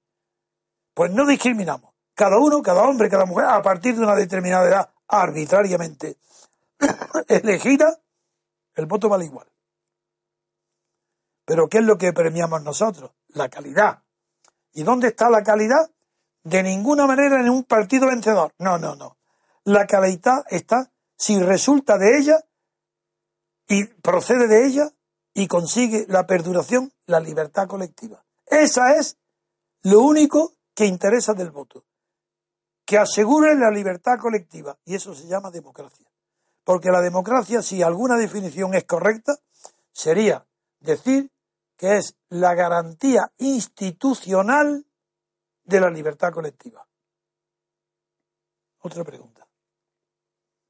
[0.93, 1.95] Pues no discriminamos.
[2.15, 6.19] Cada uno, cada hombre, cada mujer, a partir de una determinada edad arbitrariamente
[7.29, 7.97] elegida,
[8.75, 9.47] el voto vale igual.
[11.45, 13.13] Pero ¿qué es lo que premiamos nosotros?
[13.29, 14.03] La calidad.
[14.73, 15.93] ¿Y dónde está la calidad?
[16.43, 18.53] De ninguna manera en un partido vencedor.
[18.59, 19.17] No, no, no.
[19.63, 22.45] La calidad está si resulta de ella
[23.69, 24.93] y procede de ella
[25.35, 28.25] y consigue la perduración, la libertad colectiva.
[28.47, 29.17] Esa es
[29.83, 31.85] lo único que interesa del voto.
[32.85, 34.77] Que asegure la libertad colectiva.
[34.85, 36.07] Y eso se llama democracia.
[36.65, 39.37] Porque la democracia, si alguna definición es correcta,
[39.93, 40.47] sería
[40.81, 41.31] decir
[41.77, 44.85] que es la garantía institucional
[45.65, 46.87] de la libertad colectiva.
[48.81, 49.47] Otra pregunta.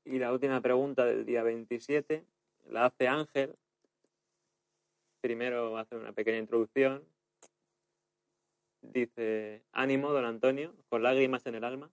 [0.05, 2.25] Y la última pregunta del día 27
[2.71, 3.57] la hace Ángel.
[5.21, 7.05] Primero hace una pequeña introducción.
[8.81, 11.91] Dice, ánimo, don Antonio, con lágrimas en el alma.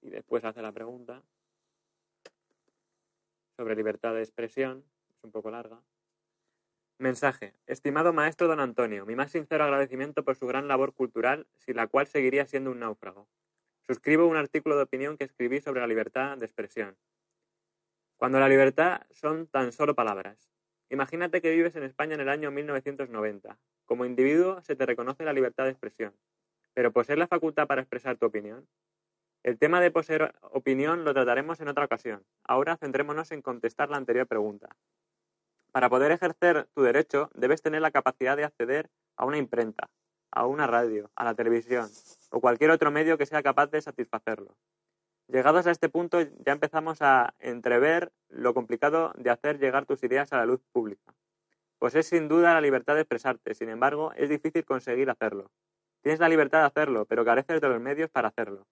[0.00, 1.22] Y después hace la pregunta
[3.56, 4.84] sobre libertad de expresión.
[5.10, 5.82] Es un poco larga.
[6.98, 7.54] Mensaje.
[7.66, 11.86] Estimado maestro don Antonio, mi más sincero agradecimiento por su gran labor cultural, sin la
[11.86, 13.28] cual seguiría siendo un náufrago.
[13.82, 16.96] Suscribo un artículo de opinión que escribí sobre la libertad de expresión.
[18.16, 20.53] Cuando la libertad son tan solo palabras,
[20.94, 23.58] Imagínate que vives en España en el año 1990.
[23.84, 26.14] Como individuo se te reconoce la libertad de expresión,
[26.72, 28.68] pero poseer la facultad para expresar tu opinión.
[29.42, 32.22] El tema de poseer opinión lo trataremos en otra ocasión.
[32.44, 34.68] Ahora centrémonos en contestar la anterior pregunta.
[35.72, 39.90] Para poder ejercer tu derecho, debes tener la capacidad de acceder a una imprenta,
[40.30, 41.90] a una radio, a la televisión
[42.30, 44.54] o cualquier otro medio que sea capaz de satisfacerlo.
[45.26, 50.32] Llegados a este punto ya empezamos a entrever lo complicado de hacer llegar tus ideas
[50.32, 51.14] a la luz pública.
[51.78, 55.50] Pues es sin duda la libertad de expresarte, sin embargo, es difícil conseguir hacerlo.
[56.02, 58.66] Tienes la libertad de hacerlo, pero careces de los medios para hacerlo.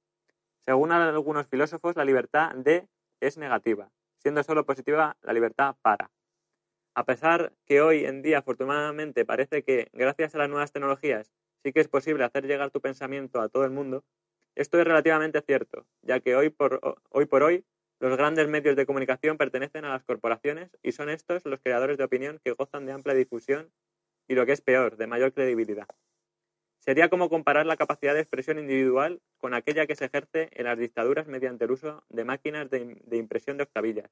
[0.60, 2.86] Según algunos filósofos, la libertad de
[3.20, 6.10] es negativa, siendo solo positiva la libertad para.
[6.94, 11.72] A pesar que hoy en día, afortunadamente, parece que, gracias a las nuevas tecnologías, sí
[11.72, 14.04] que es posible hacer llegar tu pensamiento a todo el mundo,
[14.54, 17.64] esto es relativamente cierto, ya que hoy por, hoy
[18.00, 22.04] los grandes medios de comunicación pertenecen a las corporaciones y son estos los creadores de
[22.04, 23.70] opinión que gozan de amplia difusión
[24.28, 25.86] y, lo que es peor, de mayor credibilidad.
[26.78, 30.78] Sería como comparar la capacidad de expresión individual con aquella que se ejerce en las
[30.78, 34.10] dictaduras mediante el uso de máquinas de, de impresión de octavillas.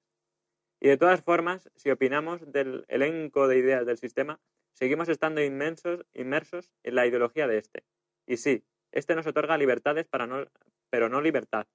[0.81, 4.41] Y de todas formas, si opinamos del elenco de ideas del sistema,
[4.73, 7.83] seguimos estando inmensos, inmersos en la ideología de este.
[8.27, 11.67] Y sí, este nos otorga libertades pero no libertad.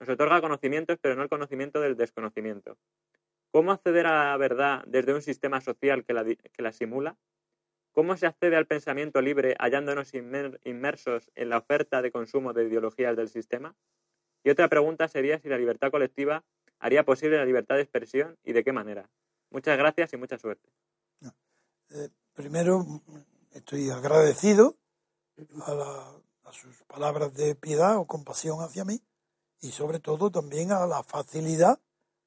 [0.00, 2.76] Nos otorga conocimientos, pero no el conocimiento del desconocimiento.
[3.52, 7.16] ¿Cómo acceder a la verdad desde un sistema social que la, que la simula?
[7.92, 13.16] ¿Cómo se accede al pensamiento libre hallándonos inmersos en la oferta de consumo de ideologías
[13.16, 13.76] del sistema?
[14.42, 16.42] Y otra pregunta sería si la libertad colectiva
[16.78, 19.08] haría posible la libertad de expresión y de qué manera.
[19.50, 20.68] Muchas gracias y mucha suerte.
[21.90, 22.84] Eh, primero,
[23.52, 24.78] estoy agradecido
[25.66, 26.21] a la
[26.52, 29.02] sus palabras de piedad o compasión hacia mí
[29.60, 31.80] y sobre todo también a la facilidad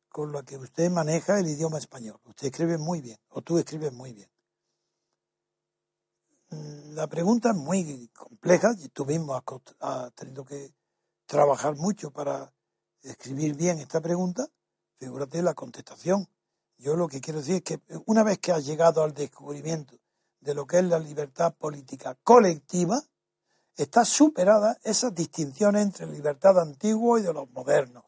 [0.09, 2.19] con la que usted maneja el idioma español.
[2.23, 4.29] Usted escribe muy bien, o tú escribes muy bien.
[6.49, 10.73] Mm, la pregunta es muy compleja y tú mismo has, tenido que
[11.25, 12.53] trabajar mucho para
[13.01, 14.47] escribir bien esta pregunta.
[14.97, 16.29] Figúrate la contestación.
[16.77, 19.97] Yo lo que quiero decir es que una vez que has llegado al descubrimiento
[20.39, 23.01] de lo que es la libertad política colectiva,
[23.75, 28.03] está superada esas distinciones entre libertad antigua y de los modernos,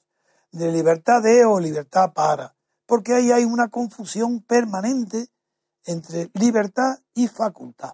[0.51, 5.27] de libertad de o libertad para, porque ahí hay una confusión permanente
[5.85, 7.93] entre libertad y facultad.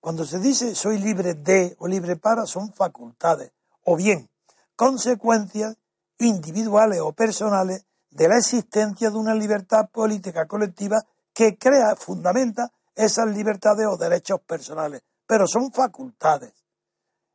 [0.00, 3.52] Cuando se dice soy libre de o libre para, son facultades,
[3.84, 4.28] o bien
[4.74, 5.76] consecuencias
[6.18, 13.28] individuales o personales de la existencia de una libertad política colectiva que crea, fundamenta esas
[13.28, 16.52] libertades o derechos personales, pero son facultades.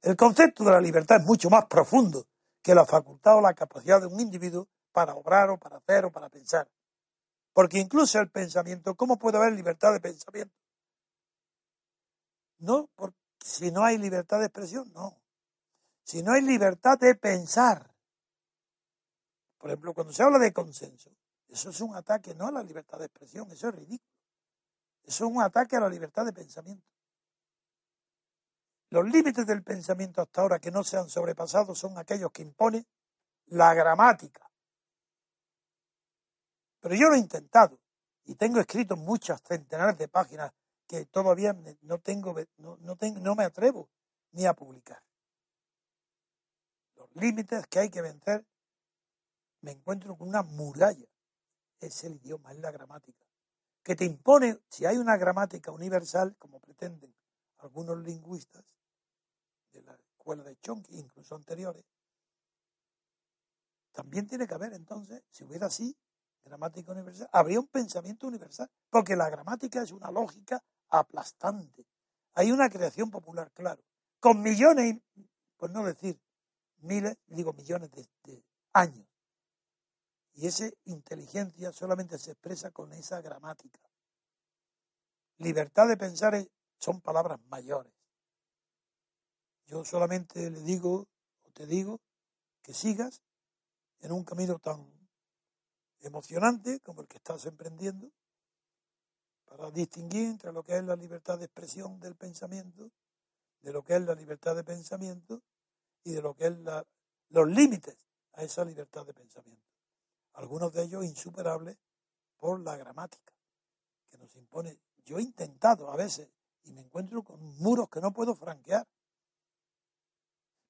[0.08, 2.30] El concepto de la libertad es mucho más profundo
[2.62, 6.12] que la facultad o la capacidad de un individuo para obrar o para hacer o
[6.14, 6.72] para pensar.
[7.52, 10.56] Porque incluso el pensamiento, ¿cómo puede haber libertad de pensamiento?
[12.60, 15.20] No, porque si no hay libertad de expresión, no.
[16.06, 17.94] Si no hay libertad de pensar.
[19.58, 21.12] Por ejemplo, cuando se habla de consenso,
[21.50, 24.10] eso es un ataque no a la libertad de expresión, eso es ridículo.
[25.04, 26.97] Eso es un ataque a la libertad de pensamiento.
[28.90, 32.86] Los límites del pensamiento hasta ahora que no se han sobrepasado son aquellos que impone
[33.48, 34.50] la gramática.
[36.80, 37.80] Pero yo lo he intentado
[38.24, 40.54] y tengo escrito muchas centenares de páginas
[40.88, 43.90] que todavía no tengo, no, no, tengo, no me atrevo
[44.32, 45.04] ni a publicar.
[46.96, 48.46] Los límites que hay que vencer,
[49.62, 51.08] me encuentro con una muralla.
[51.80, 53.26] Es el idioma, es la gramática.
[53.84, 57.14] Que te impone, si hay una gramática universal, como pretenden
[57.60, 58.77] algunos lingüistas,
[59.82, 60.58] la escuela de
[60.92, 61.86] incluso anteriores,
[63.92, 65.98] también tiene que haber entonces, si hubiera así,
[66.44, 71.86] gramática universal, habría un pensamiento universal, porque la gramática es una lógica aplastante.
[72.34, 73.84] Hay una creación popular, claro,
[74.20, 74.98] con millones,
[75.58, 76.20] por no decir
[76.78, 79.08] miles, digo millones de, de años.
[80.36, 83.80] Y esa inteligencia solamente se expresa con esa gramática.
[85.40, 87.97] Libertad de pensar son palabras mayores.
[89.68, 91.08] Yo solamente le digo
[91.44, 92.00] o te digo
[92.62, 93.22] que sigas
[94.00, 94.86] en un camino tan
[96.02, 98.10] emocionante como el que estás emprendiendo
[99.46, 102.92] para distinguir entre lo que es la libertad de expresión del pensamiento,
[103.62, 105.42] de lo que es la libertad de pensamiento
[106.04, 106.54] y de lo que es
[107.30, 107.98] los límites
[108.34, 109.66] a esa libertad de pensamiento.
[110.34, 111.78] Algunos de ellos insuperables
[112.38, 113.34] por la gramática
[114.10, 114.80] que nos impone.
[115.04, 116.30] Yo he intentado a veces
[116.64, 118.88] y me encuentro con muros que no puedo franquear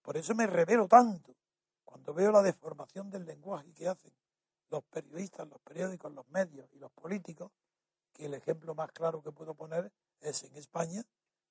[0.07, 1.35] por eso me revelo tanto
[1.83, 4.13] cuando veo la deformación del lenguaje que hacen
[4.69, 7.51] los periodistas, los periódicos, los medios y los políticos,
[8.13, 9.91] que el ejemplo más claro que puedo poner
[10.21, 11.03] es en España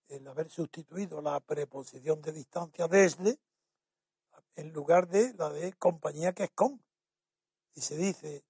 [0.08, 3.38] el haber sustituido la preposición de distancia desde
[4.54, 6.82] en lugar de la de compañía que es con.
[7.74, 8.42] Y se dice,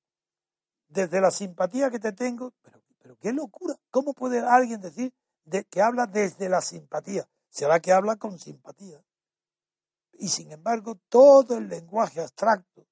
[0.86, 5.64] desde la simpatía que te tengo, pero, pero qué locura, ¿cómo puede alguien decir de,
[5.64, 7.28] que habla desde la simpatía?
[7.48, 9.02] Será que habla con simpatía.
[10.18, 12.86] Y sin embargo, todo el lenguaje abstracto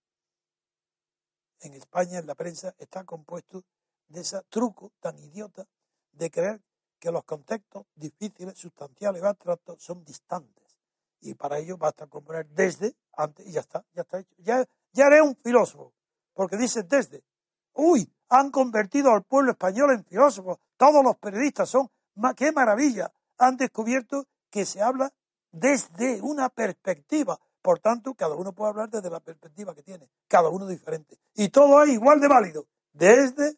[1.61, 3.65] en España, en la prensa, está compuesto
[4.09, 5.67] de ese truco tan idiota
[6.13, 6.63] de creer
[6.99, 10.77] que los contextos difíciles, sustanciales o abstractos son distantes.
[11.21, 14.35] Y para ello basta componer desde, antes, y ya está, ya está hecho.
[14.39, 15.95] Ya, ya eres un filósofo,
[16.35, 17.25] porque dice desde.
[17.73, 20.59] Uy, han convertido al pueblo español en filósofos.
[20.77, 21.91] Todos los periodistas son,
[22.37, 25.13] qué maravilla, han descubierto que se habla
[25.55, 27.39] desde una perspectiva.
[27.63, 31.19] Por tanto, cada uno puede hablar desde la perspectiva que tiene, cada uno diferente.
[31.35, 33.57] Y todo es igual de válido, desde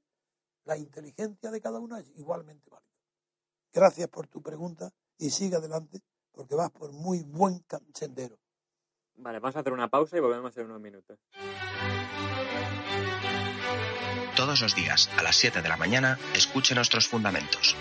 [0.65, 2.93] la inteligencia de cada uno es igualmente válido.
[3.73, 8.39] Gracias por tu pregunta y sigue adelante porque vas por muy buen sendero.
[9.17, 11.19] Vale, vamos a hacer una pausa y volvemos en unos minutos.
[14.37, 17.75] Todos los días, a las 7 de la mañana, escuche nuestros fundamentos.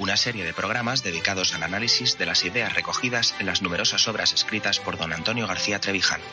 [0.00, 4.32] Una serie de programas dedicados al análisis de las ideas recogidas en las numerosas obras
[4.32, 6.24] escritas por don Antonio García Trevijano.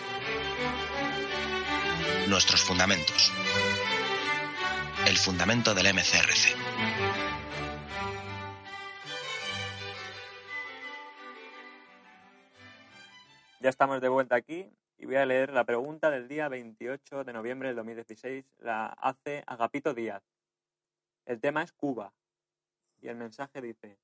[2.28, 3.32] Nuestros fundamentos.
[5.05, 6.55] El fundamento del MCRC.
[13.59, 14.66] Ya estamos de vuelta aquí
[14.97, 18.43] y voy a leer la pregunta del día 28 de noviembre del 2016.
[18.57, 20.24] La hace Agapito Díaz.
[21.28, 22.12] El tema es Cuba.
[23.02, 23.97] Y el mensaje dice,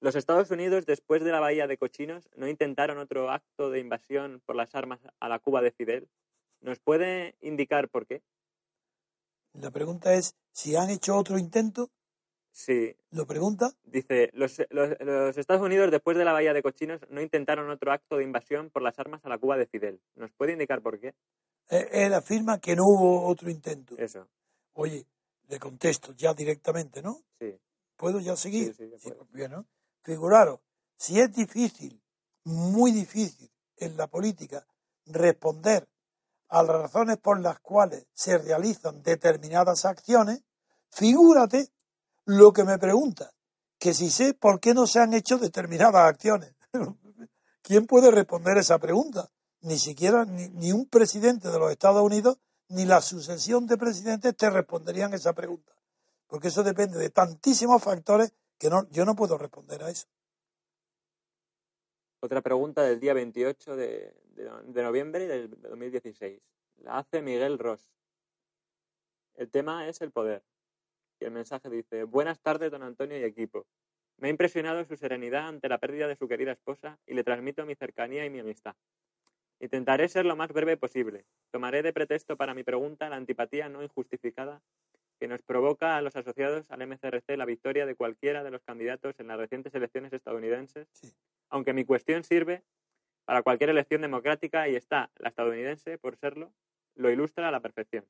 [0.00, 4.40] los Estados Unidos, después de la Bahía de Cochinos, no intentaron otro acto de invasión
[4.46, 6.08] por las armas a la Cuba de Fidel.
[6.60, 8.22] ¿Nos puede indicar por qué?
[9.52, 11.90] La pregunta es si han hecho otro intento
[12.58, 12.96] Sí.
[13.12, 13.70] ¿Lo pregunta?
[13.84, 17.92] Dice, los, los, los, Estados Unidos después de la Bahía de Cochinos no intentaron otro
[17.92, 20.00] acto de invasión por las armas a la Cuba de Fidel.
[20.16, 21.14] ¿Nos puede indicar por qué?
[21.70, 23.96] Eh, él afirma que no hubo otro intento.
[23.96, 24.26] Eso.
[24.72, 25.06] Oye,
[25.48, 27.20] le contesto ya directamente, ¿no?
[27.38, 27.56] Sí.
[27.98, 28.74] ¿Puedo ya seguir?
[28.76, 29.66] Sí, bien, ¿no?
[30.02, 30.60] Figuraros,
[30.96, 32.00] si es difícil,
[32.44, 34.64] muy difícil en la política
[35.04, 35.88] responder
[36.48, 40.44] a las razones por las cuales se realizan determinadas acciones,
[40.90, 41.72] figúrate
[42.24, 43.32] lo que me pregunta,
[43.78, 46.54] que si sé por qué no se han hecho determinadas acciones.
[47.62, 49.28] ¿Quién puede responder esa pregunta?
[49.60, 52.38] Ni siquiera ni, ni, un presidente de los Estados Unidos
[52.68, 55.72] ni la sucesión de presidentes te responderían esa pregunta.
[56.28, 60.06] Porque eso depende de tantísimos factores que no, yo no puedo responder a eso.
[62.20, 66.40] Otra pregunta del día 28 de, de, de noviembre del 2016.
[66.78, 67.90] La hace Miguel Ross.
[69.34, 70.42] El tema es el poder.
[71.20, 73.66] Y el mensaje dice, buenas tardes, don Antonio y equipo.
[74.18, 77.64] Me ha impresionado su serenidad ante la pérdida de su querida esposa y le transmito
[77.64, 78.74] mi cercanía y mi amistad.
[79.60, 81.24] Intentaré ser lo más breve posible.
[81.50, 84.60] Tomaré de pretexto para mi pregunta la antipatía no injustificada
[85.18, 89.18] que nos provoca a los asociados al MCRC la victoria de cualquiera de los candidatos
[89.18, 91.12] en las recientes elecciones estadounidenses, sí.
[91.50, 92.62] aunque mi cuestión sirve
[93.24, 96.52] para cualquier elección democrática y está, la estadounidense, por serlo,
[96.94, 98.04] lo ilustra a la perfección.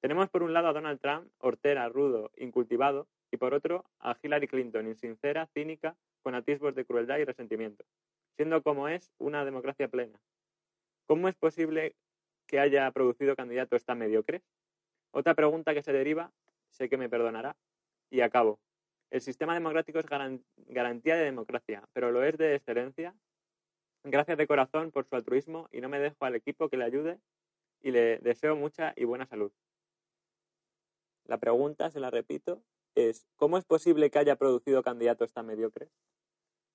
[0.00, 4.46] Tenemos por un lado a Donald Trump, hortera, rudo, incultivado, y por otro a Hillary
[4.46, 7.84] Clinton, insincera, cínica, con atisbos de crueldad y resentimiento,
[8.36, 10.20] siendo como es una democracia plena.
[11.06, 11.96] ¿Cómo es posible
[12.46, 14.42] que haya producido candidatos tan mediocres?
[15.14, 16.32] Otra pregunta que se deriva,
[16.70, 17.56] sé que me perdonará,
[18.10, 18.58] y acabo.
[19.10, 23.14] El sistema democrático es garantía de democracia, pero lo es de excelencia.
[24.02, 27.20] Gracias de corazón por su altruismo y no me dejo al equipo que le ayude
[27.80, 29.52] y le deseo mucha y buena salud.
[31.26, 32.60] La pregunta, se la repito,
[32.96, 35.90] es ¿cómo es posible que haya producido candidatos tan mediocres?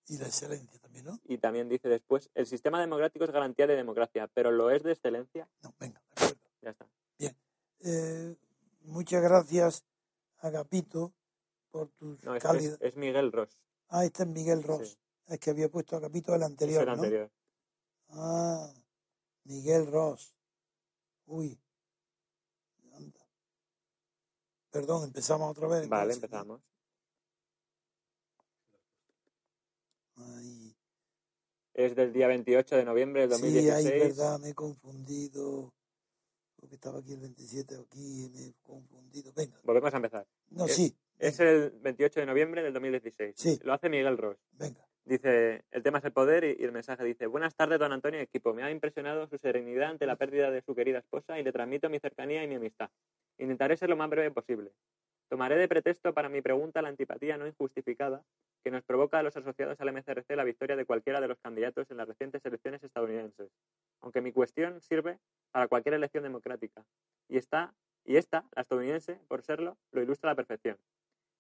[0.08, 1.20] Y de excelencia también, ¿no?
[1.26, 4.94] Y también dice después, el sistema democrático es garantía de democracia, pero ¿lo es de
[4.94, 5.50] excelencia?
[5.62, 6.42] No, venga, de acuerdo.
[6.62, 6.88] Ya está.
[7.82, 8.36] Eh,
[8.82, 9.86] muchas gracias,
[10.40, 11.14] Agapito,
[11.72, 12.78] por tus No, es, cálidas...
[12.82, 13.50] es, es Miguel Ross.
[13.90, 14.90] Ah, este es Miguel Ross.
[14.90, 14.98] Sí.
[15.28, 16.94] Es que había puesto Agapito el Es anterior, el ¿no?
[16.94, 17.32] anterior.
[18.10, 18.74] Ah,
[19.46, 20.36] Miguel Ross.
[21.28, 21.60] Uy.
[22.94, 23.20] Anda.
[24.72, 25.88] Perdón, empezamos otra vez.
[25.88, 26.24] Vale, entonces.
[26.24, 26.62] empezamos.
[30.16, 30.76] Ay,
[31.74, 33.94] Es del día 28 de noviembre del sí, 2016.
[33.94, 35.74] ay, verdad, me he confundido.
[36.60, 39.32] Porque estaba aquí el 27 aquí, me he confundido.
[39.36, 40.28] Venga, Volvemos a empezar.
[40.50, 43.34] no, Es- sí, Es el 28 de noviembre del 2016.
[43.38, 43.60] Sí.
[43.64, 44.38] Lo hace Miguel Ross.
[44.54, 44.86] venga.
[45.06, 48.20] Dice, el tema es el poder y, y el mensaje dice, buenas tardes, don Antonio
[48.20, 48.54] equipo.
[48.54, 51.90] Me ha impresionado su serenidad ante la pérdida de su querida esposa y le transmito
[51.90, 52.90] mi cercanía y mi amistad.
[53.40, 54.72] Intentaré ser lo más breve posible.
[55.30, 58.24] Tomaré de pretexto para mi pregunta la antipatía no injustificada
[58.64, 61.92] que nos provoca a los asociados al MCRC la victoria de cualquiera de los candidatos
[61.92, 63.52] en las recientes elecciones estadounidenses,
[64.02, 65.20] aunque mi cuestión sirve
[65.52, 66.84] para cualquier elección democrática.
[67.28, 67.76] Y esta,
[68.06, 70.78] y esta, la estadounidense, por serlo, lo ilustra a la perfección.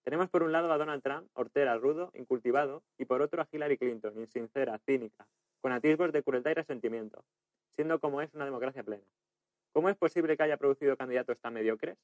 [0.04, 3.80] Tenemos por un lado a Donald Trump, hortera, rudo, incultivado, y por otro a Hillary
[3.80, 5.26] Clinton, insincera, cínica,
[5.62, 7.24] con atisbos de crueldad y resentimiento,
[7.76, 9.04] siendo como es una democracia plena.
[9.74, 11.98] ¿Cómo es posible que haya producido candidatos tan mediocres?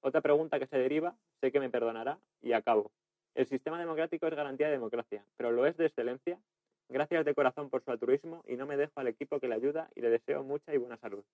[0.00, 2.90] Otra pregunta que se deriva, sé que me perdonará, y acabo.
[3.34, 6.40] El sistema democrático es garantía de democracia, pero ¿lo es de excelencia?
[6.88, 9.88] Gracias de corazón por su altruismo y no me dejo al equipo que le ayuda
[9.94, 11.24] y le deseo mucha y buena salud.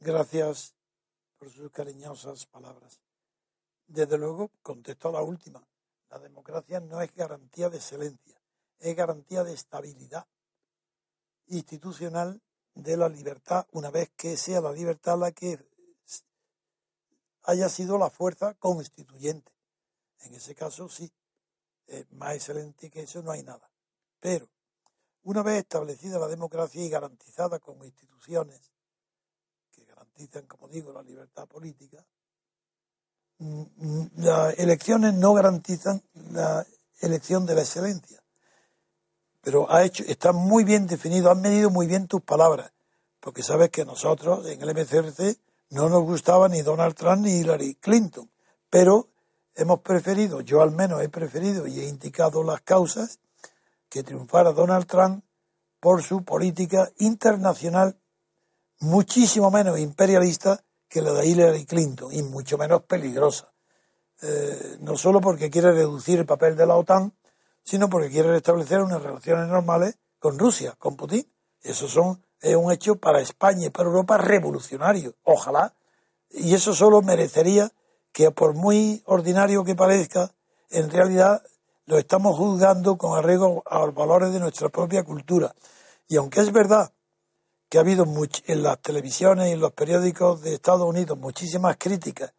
[0.00, 0.74] Gracias
[1.38, 3.00] por sus cariñosas palabras.
[3.86, 5.62] Desde luego, contesto a la última.
[6.10, 8.40] La democracia no es garantía de excelencia,
[8.78, 10.26] es garantía de estabilidad
[11.46, 12.40] institucional
[12.74, 15.58] de la libertad, una vez que sea la libertad la que
[17.44, 19.52] haya sido la fuerza constituyente.
[20.20, 21.12] En ese caso, sí,
[22.12, 23.70] más excelente que eso no hay nada.
[24.20, 24.48] Pero,
[25.24, 28.72] una vez establecida la democracia y garantizada con instituciones
[29.70, 32.04] que garantizan, como digo, la libertad política,
[33.38, 36.66] mm, mm, las elecciones no garantizan la
[37.00, 38.22] elección de la excelencia.
[39.40, 42.72] Pero ha hecho, está muy bien definido, han medido muy bien tus palabras,
[43.20, 45.38] porque sabes que nosotros en el MCRC
[45.74, 48.30] no nos gustaba ni Donald Trump ni Hillary Clinton,
[48.70, 49.08] pero
[49.54, 53.18] hemos preferido, yo al menos he preferido y he indicado las causas,
[53.88, 55.24] que triunfara Donald Trump
[55.80, 57.98] por su política internacional
[58.80, 63.52] muchísimo menos imperialista que la de Hillary Clinton y mucho menos peligrosa.
[64.22, 67.12] Eh, no solo porque quiere reducir el papel de la OTAN,
[67.64, 71.28] sino porque quiere restablecer unas relaciones normales con Rusia, con Putin.
[71.60, 75.14] Eso son, es un hecho para España y para Europa revolucionario.
[75.24, 75.74] Ojalá.
[76.30, 77.70] Y eso solo merecería
[78.12, 80.32] que por muy ordinario que parezca,
[80.70, 81.42] en realidad
[81.86, 85.54] lo estamos juzgando con arreglo a los valores de nuestra propia cultura.
[86.08, 86.92] Y aunque es verdad
[87.68, 88.06] que ha habido
[88.46, 92.32] en las televisiones y en los periódicos de Estados Unidos muchísimas críticas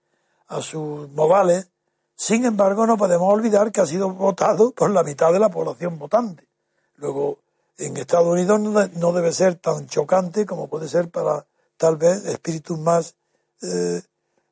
[0.48, 1.70] a sus modales,
[2.16, 6.00] sin embargo no podemos olvidar que ha sido votado por la mitad de la población
[6.00, 6.48] votante.
[6.96, 7.40] Luego,
[7.78, 8.60] en Estados Unidos
[8.94, 11.46] no debe ser tan chocante como puede ser para
[11.78, 13.16] tal vez espíritus más
[13.62, 14.02] eh,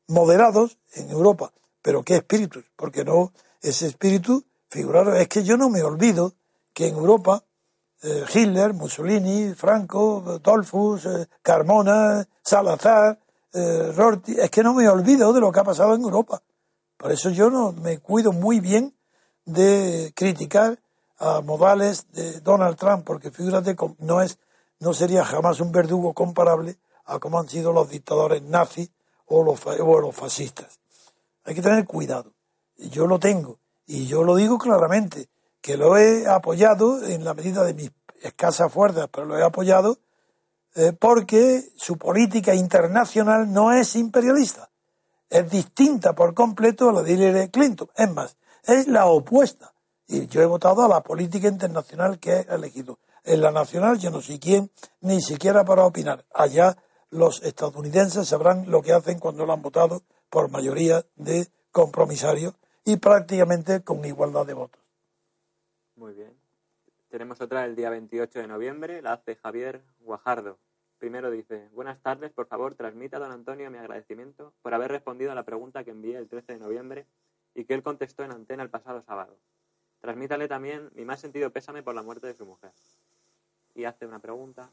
[0.08, 1.52] moderados en Europa.
[1.82, 2.66] Pero ¿qué espíritus?
[2.76, 6.34] Porque no, ese espíritu, figurar, es que yo no me olvido
[6.74, 7.44] que en Europa
[8.02, 13.20] eh, Hitler, Mussolini, Franco, Dolfus, eh, Carmona, Salazar,
[13.96, 16.42] Rorty, es que no me olvido de lo que ha pasado en Europa.
[16.98, 18.96] Por eso yo no me cuido muy bien
[19.46, 20.80] de criticar
[21.24, 24.40] a modales de Donald Trump, porque fíjate, no es,
[24.80, 28.92] no sería jamás un verdugo comparable a como han sido los dictadores nazis
[29.26, 30.80] o los, o los fascistas.
[31.46, 32.34] Hay que tener cuidado.
[32.76, 33.60] Yo lo tengo.
[33.86, 35.30] Y yo lo digo claramente,
[35.62, 40.00] que lo he apoyado en la medida de mis escasas fuerzas, pero lo he apoyado
[40.76, 44.70] eh, porque su política internacional no es imperialista.
[45.30, 47.90] Es distinta por completo a la de Hillary Clinton.
[47.96, 49.73] Es más, es la opuesta.
[50.14, 53.00] Y yo he votado a la política internacional que he elegido.
[53.24, 54.70] En la nacional yo no sé quién,
[55.02, 56.24] ni siquiera para opinar.
[56.32, 56.78] Allá
[57.10, 62.54] los estadounidenses sabrán lo que hacen cuando lo han votado por mayoría de compromisarios
[62.86, 64.80] y prácticamente con igualdad de votos.
[65.96, 66.38] Muy bien.
[67.10, 70.60] Tenemos otra el día 28 de noviembre, la hace Javier Guajardo.
[71.00, 75.32] Primero dice, buenas tardes, por favor, transmita a don Antonio mi agradecimiento por haber respondido
[75.32, 77.08] a la pregunta que envié el 13 de noviembre
[77.56, 79.40] y que él contestó en antena el pasado sábado.
[80.04, 82.74] Transmítale también mi más sentido pésame por la muerte de su mujer.
[83.74, 84.70] Y hace una pregunta.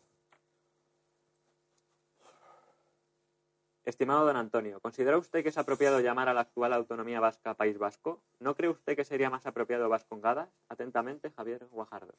[3.85, 7.79] Estimado don Antonio, ¿considera usted que es apropiado llamar a la actual autonomía vasca País
[7.79, 8.21] Vasco?
[8.41, 10.49] ¿No cree usted que sería más apropiado Vascongadas?
[10.69, 12.13] Atentamente, Javier Guajardo.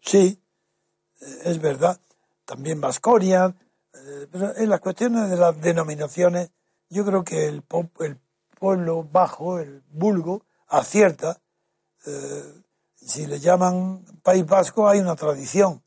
[0.00, 0.42] Sí,
[1.20, 2.00] es verdad.
[2.44, 3.54] También Vasconia.
[3.94, 6.50] Eh, pero en las cuestiones de las denominaciones,
[6.88, 7.62] yo creo que el,
[8.00, 8.18] el
[8.58, 11.40] pueblo bajo, el vulgo, acierta.
[12.06, 12.62] Eh,
[12.96, 15.82] si le llaman País Vasco, hay una tradición.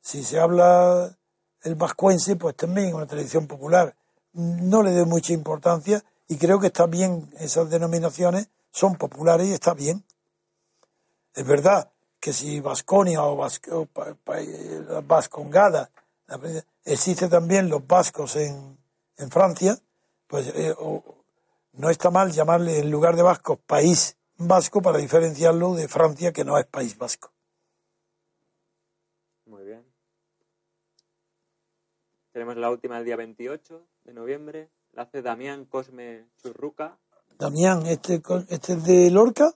[0.00, 1.14] Si se habla
[1.62, 3.94] el vascuense, pues también una tradición popular
[4.32, 9.52] no le doy mucha importancia y creo que está bien esas denominaciones, son populares y
[9.52, 10.04] está bien.
[11.34, 11.90] Es verdad
[12.20, 13.36] que si Vasconia o,
[15.06, 15.90] Vascongada,
[16.84, 18.78] existe también los vascos en,
[19.16, 19.78] en Francia,
[20.26, 20.74] pues eh,
[21.72, 26.44] no está mal llamarle en lugar de vascos país vasco para diferenciarlo de Francia que
[26.44, 27.32] no es país vasco.
[29.46, 29.84] Muy bien.
[32.32, 34.70] Tenemos la última el día 28 de noviembre.
[34.92, 36.98] La hace Damián Cosme Churruca.
[37.38, 39.52] Damián, este, este es de Lorca.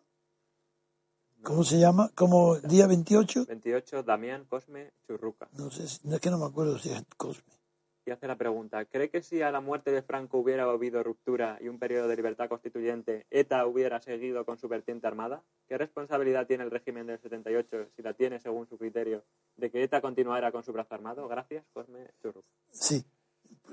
[1.42, 2.10] ¿Cómo se llama?
[2.14, 3.46] ¿Cómo día 28?
[3.46, 5.48] 28, Damián Cosme Churruca.
[5.52, 7.61] No sé, no es que no me acuerdo si es Cosme.
[8.04, 11.58] Y hace la pregunta, ¿cree que si a la muerte de Franco hubiera habido ruptura
[11.60, 15.42] y un periodo de libertad constituyente, ETA hubiera seguido con su vertiente armada?
[15.68, 19.22] ¿Qué responsabilidad tiene el régimen del 78, si la tiene según su criterio,
[19.56, 21.28] de que ETA continuara con su brazo armado?
[21.28, 22.48] Gracias, Cosme Churruca.
[22.72, 23.04] Sí,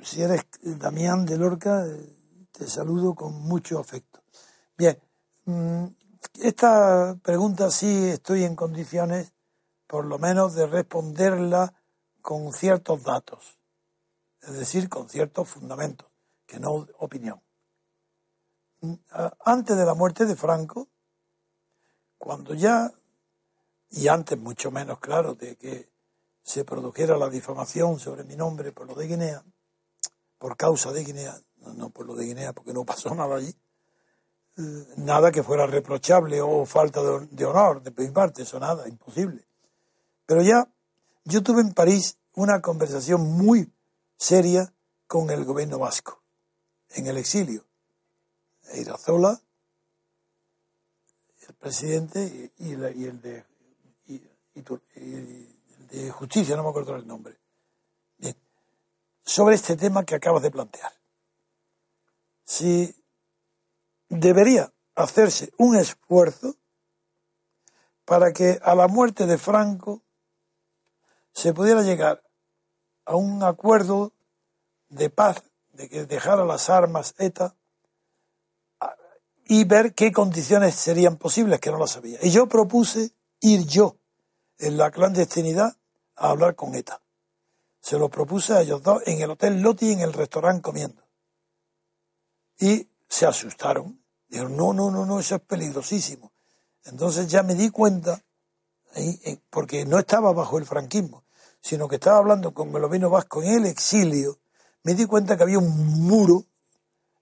[0.01, 1.85] si eres Damián de Lorca,
[2.51, 4.21] te saludo con mucho afecto.
[4.77, 4.97] Bien,
[5.45, 5.85] mm,
[6.41, 9.33] esta pregunta sí estoy en condiciones,
[9.87, 11.73] por lo menos, de responderla
[12.21, 13.58] con ciertos datos,
[14.41, 16.07] es decir, con ciertos fundamentos,
[16.45, 17.41] que no opinión.
[18.81, 18.93] Mm,
[19.45, 20.87] Antes de la muerte de Franco,
[22.17, 22.91] cuando ya,
[23.91, 25.89] y antes mucho menos claro de que
[26.43, 29.43] se produjera la difamación sobre mi nombre por lo de Guinea,
[30.37, 31.39] por causa de Guinea,
[31.75, 33.55] no, por lo de Guinea, porque no pasó nada allí,
[34.57, 39.45] eh, nada que fuera reprochable o falta de honor de mi parte, eso nada, imposible.
[40.25, 40.67] Pero ya
[41.23, 43.71] yo tuve en París una conversación muy
[44.19, 44.71] seria
[45.07, 46.21] con el gobierno vasco,
[46.89, 47.65] en el exilio.
[48.73, 49.41] Irazola,
[51.47, 53.45] el presidente y, la- y el de
[54.07, 54.21] y-
[54.55, 54.59] y
[55.13, 57.39] el de justicia, no me acuerdo el nombre.
[59.23, 60.91] Sobre este tema que acabas de plantear.
[62.43, 62.95] Si
[64.09, 66.55] debería hacerse un esfuerzo
[68.05, 70.01] para que a la muerte de Franco
[71.31, 72.23] se pudiera llegar
[73.09, 74.13] a un acuerdo
[74.89, 75.41] de paz,
[75.73, 77.55] de que dejara las armas ETA
[79.45, 82.19] y ver qué condiciones serían posibles, que no las sabía.
[82.21, 83.97] Y yo propuse ir yo
[84.59, 85.75] en la clandestinidad
[86.17, 87.01] a hablar con ETA.
[87.81, 91.01] Se lo propuse a ellos dos en el Hotel Loti, en el restaurante comiendo.
[92.59, 94.03] Y se asustaron.
[94.27, 96.31] Dijeron, no, no, no, no, eso es peligrosísimo.
[96.83, 98.21] Entonces ya me di cuenta,
[98.95, 101.23] eh, porque no estaba bajo el franquismo,
[101.61, 104.39] sino que estaba hablando con Melovino Vasco en el exilio,
[104.83, 106.45] me di cuenta que había un muro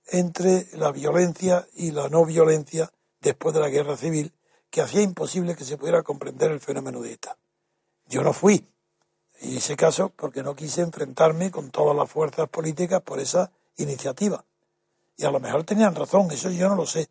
[0.08, 4.34] entre la violencia y la no violencia después de la guerra civil
[4.70, 7.38] que hacía imposible que se pudiera comprender el fenómeno de ETA.
[8.06, 8.68] Yo no fui,
[9.40, 14.46] en ese caso, porque no quise enfrentarme con todas las fuerzas políticas por esa iniciativa.
[15.16, 17.10] Y a lo mejor tenían razón, eso yo no lo sé.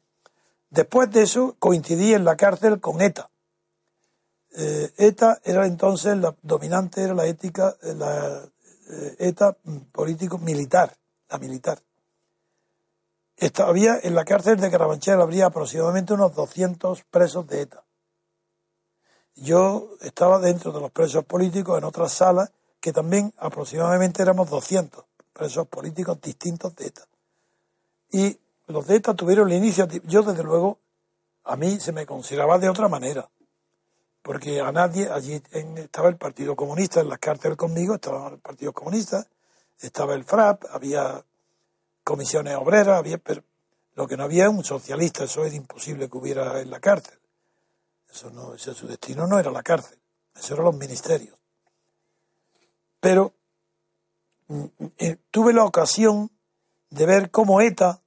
[0.70, 3.30] Después de eso coincidí en la cárcel con ETA.
[4.58, 8.42] Eh, ETA era entonces la dominante, era la ética, eh, la
[8.88, 10.96] eh, ETA mm, político militar,
[11.28, 11.78] la militar.
[13.36, 17.84] Esta- había en la cárcel de Carabanchel habría aproximadamente unos 200 presos de ETA.
[19.34, 22.50] Yo estaba dentro de los presos políticos en otras salas
[22.80, 25.04] que también aproximadamente éramos 200
[25.34, 27.06] presos políticos distintos de ETA.
[28.10, 28.38] Y
[28.68, 30.02] los de ETA tuvieron la iniciativa.
[30.08, 30.78] Yo, desde luego,
[31.44, 33.28] a mí se me consideraba de otra manera.
[34.26, 35.40] Porque a nadie, allí
[35.76, 39.24] estaba el Partido Comunista en las cárceles conmigo, estaba el Partido Comunista,
[39.78, 41.24] estaba el FRAP, había
[42.02, 43.20] comisiones obreras, había,
[43.94, 47.16] lo que no había un socialista, eso era imposible que hubiera en la cárcel.
[48.10, 49.96] Eso no, ese su destino no era la cárcel,
[50.34, 51.38] eso eran los ministerios.
[52.98, 53.32] Pero
[54.48, 54.64] mm,
[54.98, 56.32] eh, tuve la ocasión
[56.90, 58.00] de ver cómo ETA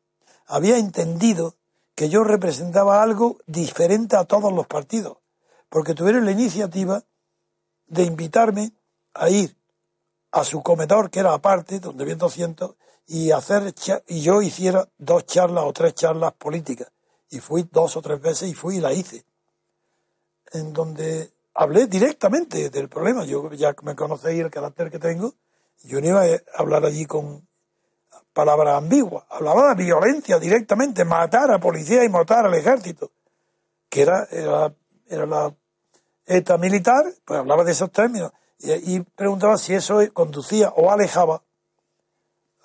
[0.47, 1.55] había entendido
[1.95, 5.18] que yo representaba algo diferente a todos los partidos,
[5.69, 7.03] porque tuvieron la iniciativa
[7.87, 8.73] de invitarme
[9.13, 9.55] a ir
[10.31, 12.75] a su comedor, que era aparte, donde había 200,
[13.07, 13.73] y, hacer
[14.07, 16.91] y yo hiciera dos charlas o tres charlas políticas.
[17.31, 19.25] Y fui dos o tres veces y fui y la hice.
[20.51, 23.25] En donde hablé directamente del problema.
[23.25, 25.33] Yo ya me conocéis el carácter que tengo.
[25.83, 27.47] Yo no iba a hablar allí con
[28.33, 29.25] palabras ambiguas.
[29.29, 33.11] Hablaba de violencia directamente, matar a policía y matar al ejército.
[33.89, 34.73] Que era, era,
[35.07, 35.53] era la
[36.29, 38.31] ETA militar, pues hablaba de esos términos.
[38.59, 41.41] Y, preguntaba si eso conducía o alejaba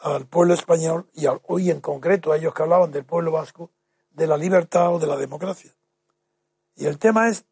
[0.00, 3.70] al pueblo español y hoy en concreto a ellos que hablaban del pueblo vasco
[4.10, 5.74] de la libertad o de la democracia.
[6.76, 7.46] Y el tema es,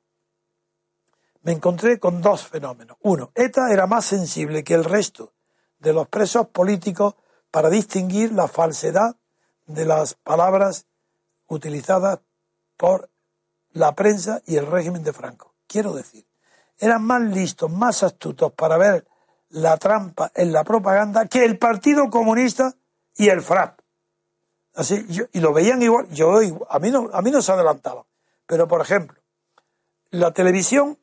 [1.41, 2.99] me encontré con dos fenómenos.
[3.01, 5.33] Uno, ETA era más sensible que el resto
[5.79, 7.15] de los presos políticos
[7.51, 9.17] para distinguir la falsedad
[9.65, 10.87] de las palabras
[11.47, 12.21] utilizadas
[12.77, 13.09] por
[13.71, 15.52] la prensa y el régimen de Franco.
[15.73, 16.27] Quiero decir,
[16.79, 19.07] eran más listos, más astutos para ver
[19.49, 22.75] la trampa en la propaganda que el Partido Comunista
[23.17, 23.81] y el FRAP.
[24.75, 28.05] Así, yo- y lo veían igual, yo a mí no, a mí no se adelantaban.
[28.47, 29.19] Pero por ejemplo,
[30.11, 30.99] la televisión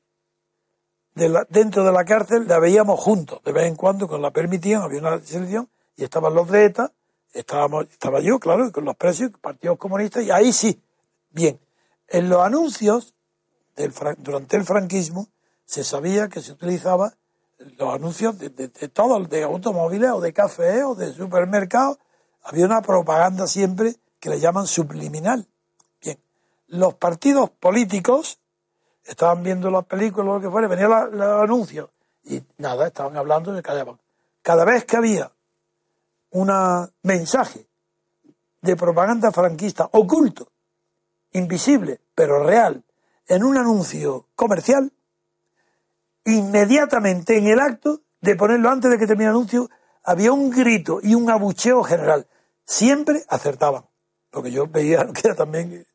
[1.50, 5.00] dentro de la cárcel la veíamos juntos, de vez en cuando, cuando la permitían, había
[5.00, 6.92] una selección, y estaban los de ETA
[7.32, 10.82] Estábamos, estaba yo, claro, con los precios, partidos comunistas, y ahí sí.
[11.30, 11.60] Bien,
[12.08, 13.14] en los anuncios
[14.18, 15.28] durante el franquismo
[15.66, 17.14] se sabía que se utilizaba
[17.78, 21.98] los anuncios de, de, de todos, de automóviles o de café o de supermercados,
[22.44, 25.48] había una propaganda siempre que le llaman subliminal.
[26.02, 26.18] Bien,
[26.68, 28.40] los partidos políticos
[29.04, 31.90] estaban viendo las películas o lo que fuera, venían los, anuncios
[32.24, 34.00] y nada, estaban hablando y se callaban.
[34.42, 35.32] Cada vez que había
[36.32, 36.52] un
[37.04, 37.68] mensaje
[38.62, 40.52] de propaganda franquista oculto,
[41.32, 42.84] invisible, pero real,
[43.30, 44.92] en un anuncio comercial,
[46.26, 49.70] inmediatamente en el acto de ponerlo antes de que termine el anuncio,
[50.04, 52.28] había un grito y un abucheo general.
[52.66, 53.86] Siempre acertaban.
[54.32, 55.86] Lo que yo veía que era también.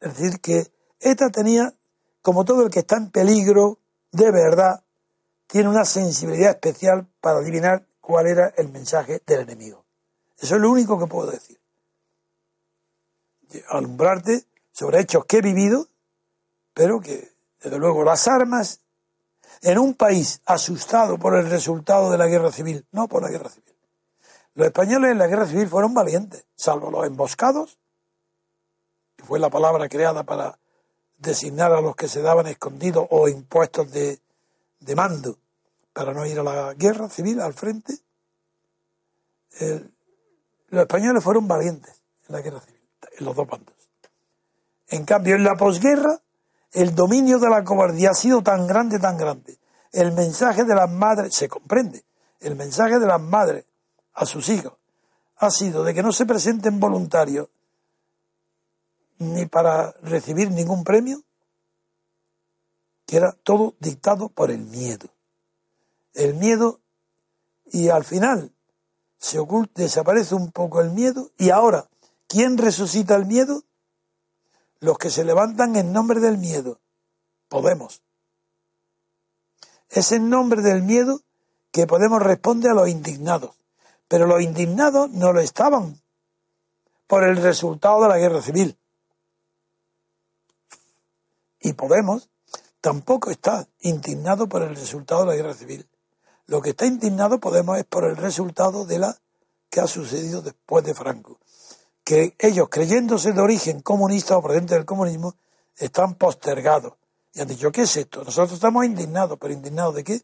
[0.00, 0.70] Es decir, que
[1.00, 1.74] esta tenía,
[2.22, 3.78] como todo el que está en peligro,
[4.12, 4.84] de verdad,
[5.48, 9.84] tiene una sensibilidad especial para adivinar cuál era el mensaje del enemigo.
[10.38, 11.58] Eso es lo único que puedo decir.
[13.70, 15.88] Alumbrarte sobre hechos que he vivido,
[16.78, 18.82] pero que, desde luego, las armas
[19.62, 23.48] en un país asustado por el resultado de la guerra civil, no por la guerra
[23.48, 23.74] civil.
[24.54, 27.80] Los españoles en la guerra civil fueron valientes, salvo los emboscados,
[29.16, 30.60] que fue la palabra creada para
[31.16, 34.20] designar a los que se daban escondidos o impuestos de,
[34.78, 35.36] de mando
[35.92, 37.98] para no ir a la guerra civil al frente.
[40.68, 43.74] los españoles fueron valientes en la guerra civil, en los dos bandos.
[44.86, 46.22] En cambio, en la posguerra,
[46.72, 49.58] el dominio de la cobardía ha sido tan grande, tan grande.
[49.92, 52.04] El mensaje de las madres, se comprende,
[52.40, 53.64] el mensaje de las madres
[54.14, 54.74] a sus hijos
[55.38, 57.48] ha sido de que no se presenten voluntarios
[59.18, 61.22] ni para recibir ningún premio,
[63.06, 65.08] que era todo dictado por el miedo.
[66.14, 66.80] El miedo
[67.66, 68.52] y al final
[69.18, 71.88] se oculta, desaparece un poco el miedo y ahora,
[72.26, 73.64] ¿quién resucita el miedo?
[74.80, 76.80] Los que se levantan en nombre del miedo.
[77.48, 78.02] Podemos.
[79.90, 81.20] Es en nombre del miedo
[81.70, 83.56] que Podemos responde a los indignados.
[84.06, 86.00] Pero los indignados no lo estaban
[87.06, 88.78] por el resultado de la guerra civil.
[91.60, 92.30] Y Podemos
[92.80, 95.86] tampoco está indignado por el resultado de la guerra civil.
[96.46, 99.18] Lo que está indignado Podemos es por el resultado de la
[99.68, 101.38] que ha sucedido después de Franco
[102.08, 105.34] que ellos, creyéndose de origen comunista o procedente del comunismo,
[105.76, 106.94] están postergados.
[107.34, 108.24] Y han dicho, ¿qué es esto?
[108.24, 110.22] Nosotros estamos indignados, pero indignados de qué?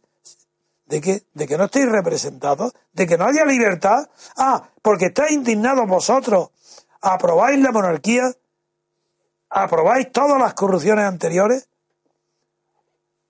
[0.87, 1.25] ¿De qué?
[1.35, 2.73] ¿De que no estéis representados?
[2.91, 4.09] ¿De que no haya libertad?
[4.35, 6.49] Ah, porque estáis indignados vosotros.
[7.03, 8.33] ¿Aprobáis la monarquía?
[9.51, 11.69] ¿Aprobáis todas las corrupciones anteriores?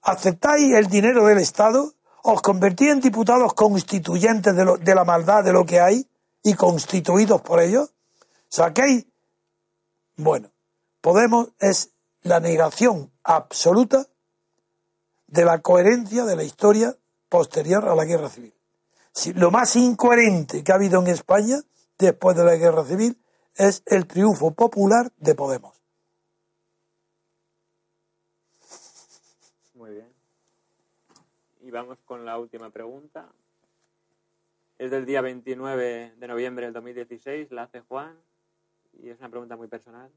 [0.03, 1.95] ¿Aceptáis el dinero del Estado?
[2.23, 6.09] ¿Os convertís en diputados constituyentes de, de la maldad de lo que hay
[6.45, 7.94] y constituidos por ellos?
[8.55, 9.05] Saquéis,
[10.15, 10.53] bueno,
[11.01, 11.93] Podemos es
[12.23, 14.07] la negación absoluta
[15.27, 16.97] de la coherencia de la historia
[17.29, 18.55] posterior a la guerra civil.
[19.35, 21.57] lo más incoherente que ha habido en España
[21.99, 23.21] después de la guerra civil
[23.57, 25.83] es el triunfo popular de Podemos.
[29.75, 30.13] Muy bien.
[31.61, 33.27] Y vamos con la última pregunta.
[34.79, 38.17] Es del día 29 de noviembre del 2016, la hace Juan
[39.03, 40.11] y es una pregunta muy personal.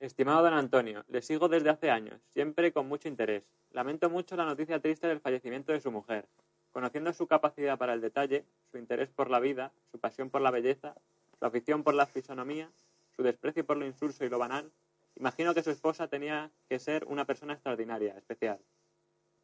[0.00, 3.44] Estimado don Antonio, le sigo desde hace años, siempre con mucho interés.
[3.70, 6.26] Lamento mucho la noticia triste del fallecimiento de su mujer.
[6.72, 10.50] Conociendo su capacidad para el detalle, su interés por la vida, su pasión por la
[10.50, 10.94] belleza,
[11.38, 12.70] su afición por la fisonomía,
[13.16, 14.70] su desprecio por lo insulso y lo banal,
[15.14, 18.58] imagino que su esposa tenía que ser una persona extraordinaria, especial.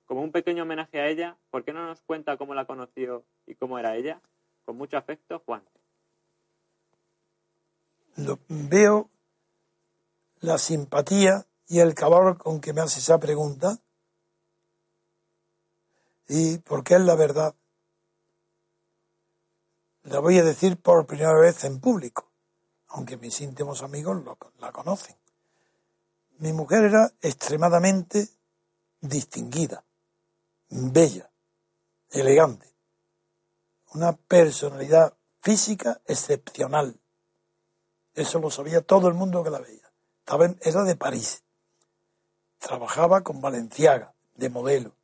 [0.04, 3.54] Como un pequeño homenaje a ella, ¿por qué no nos cuenta cómo la conoció y
[3.54, 4.20] cómo era ella?
[4.64, 5.62] Con mucho afecto, Juan
[8.16, 9.10] veo
[10.40, 13.78] la simpatía y el calor con que me hace esa pregunta
[16.28, 17.54] y porque es la verdad.
[20.04, 22.30] La voy a decir por primera vez en público,
[22.86, 24.22] aunque mis íntimos amigos
[24.58, 25.16] la conocen.
[26.38, 28.28] Mi mujer era extremadamente
[29.00, 29.84] distinguida,
[30.68, 31.30] bella,
[32.10, 32.72] elegante,
[33.92, 36.99] una personalidad física excepcional
[38.20, 39.90] eso lo sabía todo el mundo que la veía.
[40.20, 41.42] Estaba era de París.
[42.58, 44.94] Trabajaba con Valenciaga, de modelo.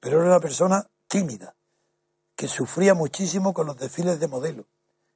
[0.00, 1.54] Pero era una persona tímida,
[2.34, 4.66] que sufría muchísimo con los desfiles de modelo,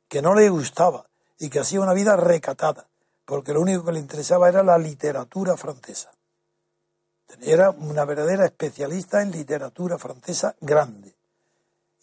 [0.08, 1.08] que no le gustaba
[1.38, 2.88] y que hacía una vida recatada,
[3.24, 6.10] porque lo único que le interesaba era la literatura francesa.
[7.40, 11.14] Era una verdadera especialista en literatura francesa grande.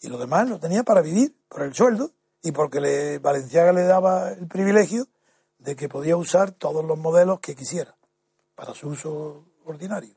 [0.00, 2.12] Y lo demás lo tenía para vivir, por el sueldo,
[2.42, 5.06] y porque le, Valenciaga le daba el privilegio
[5.58, 7.96] de que podía usar todos los modelos que quisiera
[8.54, 10.14] para su uso ordinario.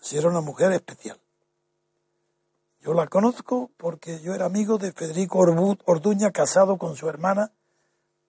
[0.00, 1.20] Si era una mujer especial.
[2.80, 7.52] Yo la conozco porque yo era amigo de Federico Orduña, casado con su hermana,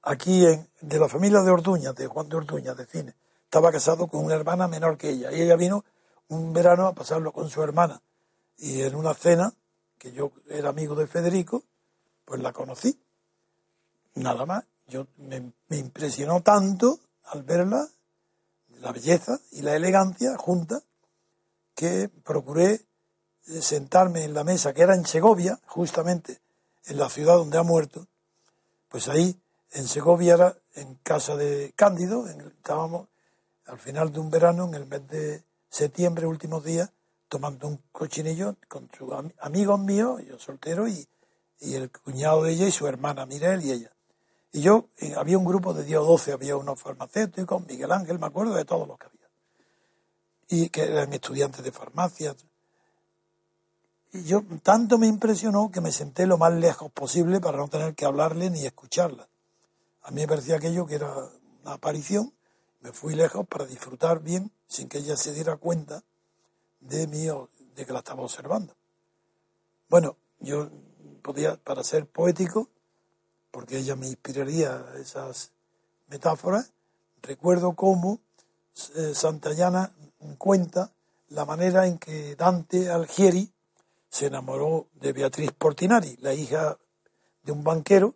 [0.04, 3.16] aquí en, de la familia de Orduña, de Juan de Orduña, de cine.
[3.46, 5.32] Estaba casado con una hermana menor que ella.
[5.32, 5.84] Y ella vino
[6.28, 8.02] un verano a pasarlo con su hermana.
[8.58, 9.54] Y en una cena,
[9.98, 11.64] que yo era amigo de Federico,
[12.26, 13.00] pues la conocí.
[14.16, 14.64] Nada más.
[14.88, 17.88] Yo me, me impresionó tanto al verla,
[18.82, 20.84] la belleza y la elegancia juntas,
[21.74, 22.82] que procuré
[23.62, 26.42] sentarme en la mesa, que era en Segovia, justamente
[26.86, 28.08] en la ciudad donde ha muerto,
[28.90, 29.40] pues ahí
[29.72, 33.08] en Segovia era en casa de Cándido, estábamos
[33.66, 36.92] al final de un verano, en el mes de septiembre, últimos días,
[37.30, 41.08] tomando un cochinillo con sus amigos míos, yo soltero, y,
[41.62, 43.92] y, el cuñado de ella y su hermana Mirel y ella.
[44.54, 48.20] Y yo, eh, había un grupo de 10 o 12, había unos farmacéuticos, Miguel Ángel,
[48.20, 49.30] me acuerdo de todos los que había.
[50.48, 52.36] Y que eran estudiantes de farmacia,
[54.14, 57.96] y yo tanto me impresionó que me senté lo más lejos posible para no tener
[57.96, 59.28] que hablarle ni escucharla.
[60.04, 61.12] A mí me parecía aquello que era
[61.64, 62.32] una aparición.
[62.82, 66.04] Me fui lejos para disfrutar bien sin que ella se diera cuenta
[66.80, 67.26] de mí
[67.76, 68.76] de que la estaba observando.
[69.90, 70.70] Bueno, yo
[71.24, 72.70] podía, para ser poético,
[73.54, 75.52] porque ella me inspiraría esas
[76.08, 76.72] metáforas,
[77.22, 78.20] recuerdo cómo
[78.96, 79.92] eh, Santayana
[80.40, 80.92] cuenta
[81.30, 83.54] la manera en que Dante Algieri
[84.10, 86.80] se enamoró de Beatriz Portinari, la hija
[87.44, 88.16] de un banquero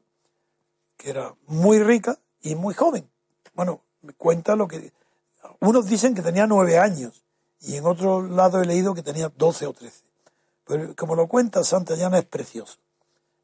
[0.97, 3.07] que era muy rica y muy joven.
[3.53, 4.91] Bueno, me cuenta lo que...
[5.59, 7.23] Unos dicen que tenía nueve años
[7.61, 10.03] y en otro lado he leído que tenía doce o trece.
[10.65, 12.79] Pero como lo cuenta Santayana es precioso.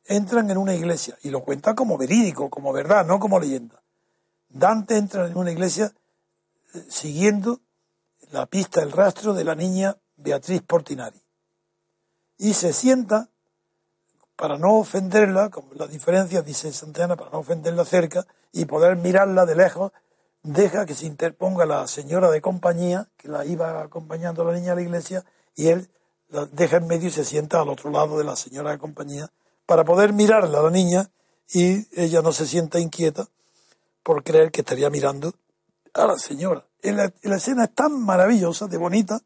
[0.06, 3.82] Entran en una iglesia y lo cuenta como verídico, como verdad, no como leyenda.
[4.50, 5.94] Dante entra en una iglesia
[6.74, 7.62] eh, siguiendo
[8.32, 11.24] la pista, el rastro de la niña Beatriz Portinari
[12.38, 13.30] y se sienta
[14.36, 19.46] para no ofenderla, como la diferencia, dice Santana, para no ofenderla cerca y poder mirarla
[19.46, 19.92] de lejos,
[20.42, 24.74] deja que se interponga la señora de compañía, que la iba acompañando a la niña
[24.74, 25.24] a la iglesia,
[25.56, 25.90] y él
[26.30, 29.32] la deja en medio y se sienta al otro lado de la señora de compañía
[29.66, 31.10] para poder mirarla a la niña
[31.52, 33.28] y ella no se sienta inquieta
[34.02, 35.34] por creer que estaría mirando
[35.94, 36.66] a la señora.
[36.82, 39.22] la, escena es tan maravillosa, de bonita,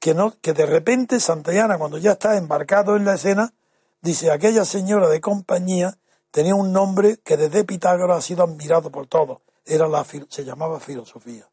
[0.00, 3.52] que, no, que de repente Santayana, cuando ya está embarcado en la escena,
[4.00, 5.96] dice, aquella señora de compañía
[6.30, 10.80] tenía un nombre que desde Pitágoras ha sido admirado por todos, era la, se llamaba
[10.80, 11.48] filosofía.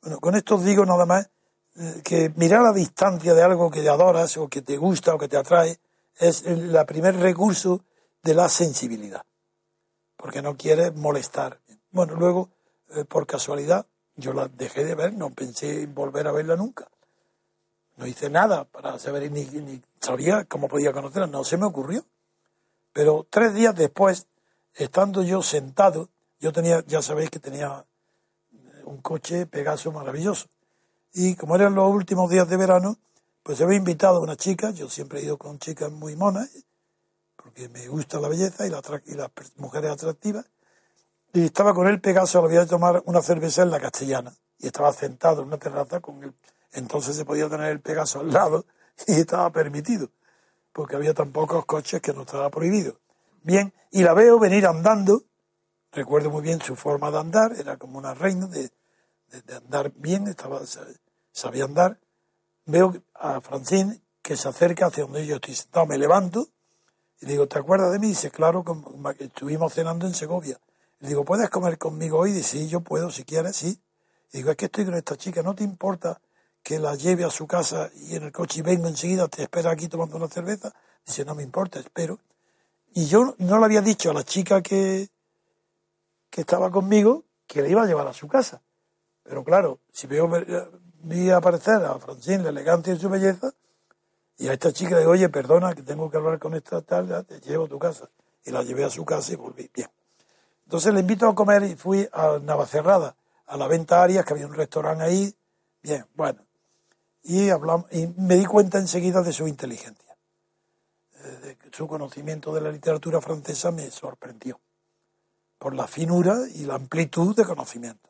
[0.00, 1.28] Bueno, con esto digo nada más
[1.76, 5.18] eh, que mirar a distancia de algo que te adoras o que te gusta o
[5.18, 5.78] que te atrae
[6.20, 7.82] es el primer recurso
[8.22, 9.24] de la sensibilidad,
[10.16, 11.60] porque no quieres molestar.
[11.90, 12.50] Bueno, luego,
[12.90, 16.88] eh, por casualidad, yo la dejé de ver, no pensé en volver a verla nunca.
[17.96, 22.04] No hice nada para saber ni, ni sabía cómo podía conocerla, no se me ocurrió.
[22.92, 24.26] Pero tres días después,
[24.74, 27.86] estando yo sentado, yo tenía, ya sabéis que tenía
[28.84, 30.48] un coche Pegaso maravilloso.
[31.14, 32.98] Y como eran los últimos días de verano,
[33.42, 36.50] pues había invitado a una chica, yo siempre he ido con chicas muy monas,
[37.36, 40.46] porque me gusta la belleza y, la, y las mujeres atractivas,
[41.32, 44.66] y estaba con él Pegaso, le había de tomar una cerveza en la castellana, y
[44.66, 46.34] estaba sentado en una terraza con el
[46.72, 48.66] entonces se podía tener el Pegaso al lado
[49.06, 50.10] y estaba permitido,
[50.72, 53.00] porque había tan pocos coches que no estaba prohibido.
[53.42, 55.24] Bien, y la veo venir andando,
[55.92, 58.70] recuerdo muy bien su forma de andar, era como una reina de,
[59.54, 60.60] andar bien, estaba,
[61.32, 61.98] sabía andar.
[62.66, 66.48] Veo a Francine que se acerca hacia donde yo estoy sentado, me levanto
[67.20, 68.08] y digo, ¿te acuerdas de mí?
[68.08, 70.58] dice, claro, que estuvimos cenando en Segovia.
[71.00, 72.32] Le digo, ¿puedes comer conmigo hoy?
[72.32, 73.78] Dice, sí, yo puedo, si quieres, sí.
[74.32, 76.20] Y digo, es que estoy con esta chica, ¿no te importa
[76.62, 79.70] que la lleve a su casa y en el coche y vengo enseguida, te espera
[79.70, 80.72] aquí tomando una cerveza.
[81.06, 82.18] Dice, no me importa, espero.
[82.92, 85.08] Y yo no le había dicho a la chica que,
[86.28, 88.62] que estaba conmigo que le iba a llevar a su casa.
[89.22, 90.28] Pero claro, si veo,
[91.02, 93.52] vi aparecer a Francine la elegancia y su belleza,
[94.38, 97.26] y a esta chica le digo, oye, perdona, que tengo que hablar con esta tal,
[97.26, 98.08] te llevo a tu casa.
[98.44, 99.70] Y la llevé a su casa y volví.
[99.74, 99.90] Bien.
[100.64, 103.14] Entonces le invito a comer y fui a Navacerrada,
[103.46, 105.34] a la venta Arias, que había un restaurante ahí.
[105.82, 106.40] Bien, bueno
[107.22, 110.16] y, hablamos, y me di cuenta enseguida de su inteligencia.
[111.22, 114.60] Eh, de su conocimiento de la literatura francesa me sorprendió
[115.58, 118.09] por la finura y la amplitud de conocimiento.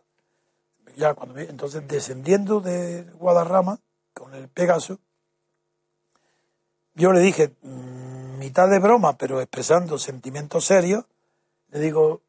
[0.96, 3.78] Ya cuando entonces descendiendo de Guadarrama
[4.14, 4.98] con el Pegaso,
[6.94, 11.04] yo le dije, mm, mitad de broma, pero expresando sentimientos serios,
[11.68, 12.22] le digo,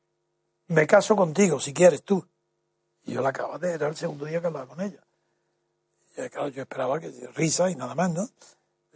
[0.67, 2.25] me caso contigo si quieres tú.
[3.03, 5.01] Y yo la acabo de, era el segundo día que hablaba con ella.
[6.15, 8.29] Y claro, yo esperaba que risa y nada más, ¿no?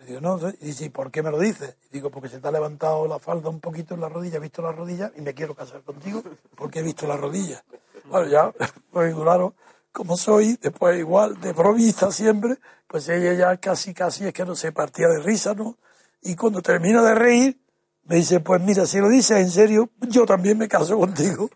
[0.08, 1.78] Y dice, ¿y por qué me lo dices?
[1.92, 4.62] Digo, porque se te ha levantado la falda un poquito en la rodilla, he visto
[4.62, 6.22] la rodilla y me quiero casar contigo
[6.56, 7.64] porque he visto la rodilla.
[8.06, 8.52] Bueno, ya,
[8.92, 9.56] pues claro,
[9.92, 14.56] como soy, después igual, de bromista siempre, pues ella ya casi, casi es que no
[14.56, 15.78] se partía de risa, ¿no?
[16.22, 17.60] Y cuando termina de reír,
[18.04, 21.50] me dice, pues mira, si lo dices en serio, yo también me caso contigo.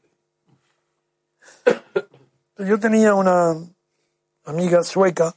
[2.58, 3.56] Yo tenía una
[4.44, 5.36] amiga sueca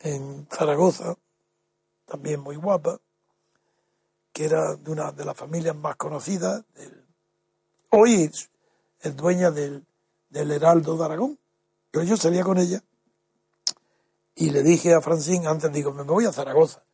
[0.00, 1.16] en Zaragoza,
[2.14, 3.00] también muy guapa,
[4.32, 6.64] que era de una de las familias más conocidas.
[7.90, 8.30] hoy
[9.00, 9.84] es dueña del,
[10.28, 11.38] del Heraldo de Aragón.
[11.92, 12.84] Yo, yo salía con ella
[14.36, 16.84] y le dije a Francine, antes digo, me voy a Zaragoza.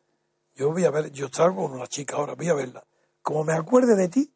[0.55, 2.83] Yo voy a ver, yo salgo con una chica ahora, voy a verla.
[3.21, 4.33] Como me acuerde de ti,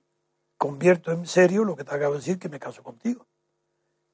[0.59, 3.25] convierto en serio lo que te acabo de decir, que me caso contigo.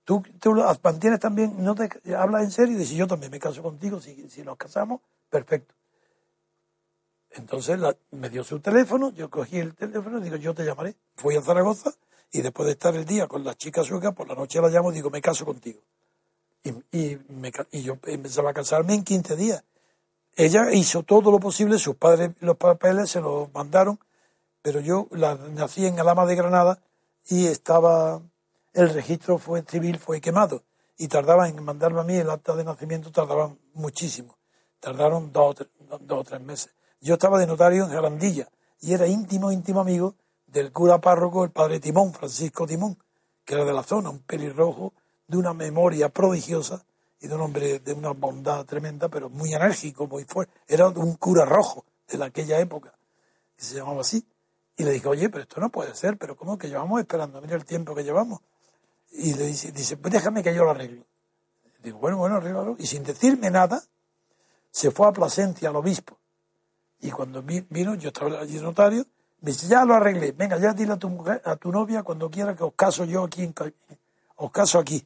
[0.05, 3.61] Tú, tú mantienes también, no te hablas en serio y dices, yo también me caso
[3.61, 5.76] contigo, si, si nos casamos, perfecto.
[7.34, 7.79] Entonces
[8.11, 10.95] me dio su teléfono, yo cogí el teléfono y digo, yo te llamaré.
[11.15, 11.93] Fui a Zaragoza
[12.32, 14.91] y después de estar el día con la chica sueca, por la noche la llamo
[14.91, 15.79] y digo, me caso contigo.
[16.63, 19.63] Y, y, me, y yo empezaba a casarme en 15 días.
[20.36, 23.99] Ella hizo todo lo posible, sus padres los papeles se los mandaron,
[24.61, 26.79] pero yo la, nací en Alama de Granada
[27.27, 28.21] y estaba,
[28.73, 30.63] el registro fue civil fue quemado
[30.97, 34.38] y tardaba en mandarme a mí el acta de nacimiento, tardaban muchísimo,
[34.79, 35.67] tardaron dos,
[36.01, 36.71] dos o tres meses.
[37.01, 38.47] Yo estaba de notario en Jarandilla
[38.79, 40.13] y era íntimo, íntimo amigo
[40.45, 42.95] del cura párroco, el padre Timón, Francisco Timón,
[43.43, 44.93] que era de la zona, un pelirrojo
[45.27, 46.85] de una memoria prodigiosa
[47.19, 50.53] y de un hombre de una bondad tremenda, pero muy enérgico, muy fuerte.
[50.67, 52.93] Era un cura rojo de aquella época,
[53.55, 54.23] que se llamaba así.
[54.77, 57.41] Y le dije, oye, pero esto no puede ser, pero ¿cómo que llevamos esperando?
[57.41, 58.41] Mira el tiempo que llevamos.
[59.11, 61.03] Y le dice, dice pues déjame que yo lo arreglo.
[61.81, 62.75] Digo, bueno, bueno, arréglalo.
[62.77, 63.83] Y sin decirme nada,
[64.69, 66.20] se fue a Plasencia, al obispo.
[67.01, 69.05] Y cuando vino, yo estaba allí notario,
[69.41, 72.29] me dice, ya lo arreglé, venga, ya dile a tu mujer, a tu novia, cuando
[72.29, 73.55] quiera que os caso yo aquí, en,
[74.35, 75.03] os caso aquí.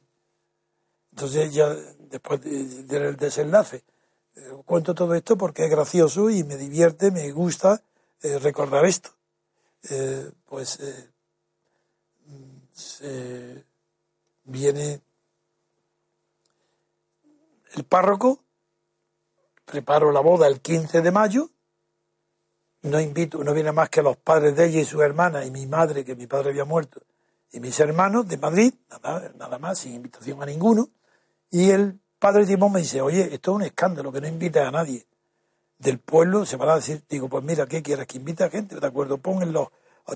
[1.12, 1.74] Entonces ya
[2.10, 3.82] después del desenlace
[4.36, 7.82] eh, cuento todo esto porque es gracioso y me divierte, me gusta
[8.22, 9.10] eh, recordar esto.
[9.88, 10.78] Eh, pues
[14.44, 15.00] viene
[17.74, 18.40] el párroco,
[19.64, 21.50] preparo la boda el 15 de mayo,
[22.86, 25.66] no invito, no viene más que los padres de ella y su hermana y mi
[25.66, 27.00] madre, que mi padre había muerto,
[27.52, 30.88] y mis hermanos de Madrid, nada, nada más, sin invitación a ninguno.
[31.50, 34.70] Y el padre Timón me dice, oye, esto es un escándalo, que no invite a
[34.70, 35.06] nadie
[35.78, 38.06] del pueblo, se van a decir, digo, pues mira, ¿qué quieres?
[38.06, 38.80] ¿Que invite a gente?
[38.80, 39.68] De acuerdo, pon en los,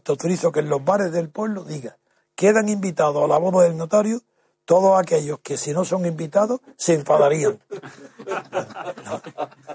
[0.03, 1.99] te que en los bares del pueblo diga,
[2.35, 4.23] quedan invitados a la boda del notario
[4.71, 7.59] todos aquellos que si no son invitados se enfadarían.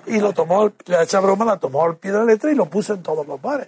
[0.07, 2.93] Y lo tomó, esa broma la tomó al pie de la letra y lo puso
[2.93, 3.67] en todos los bares.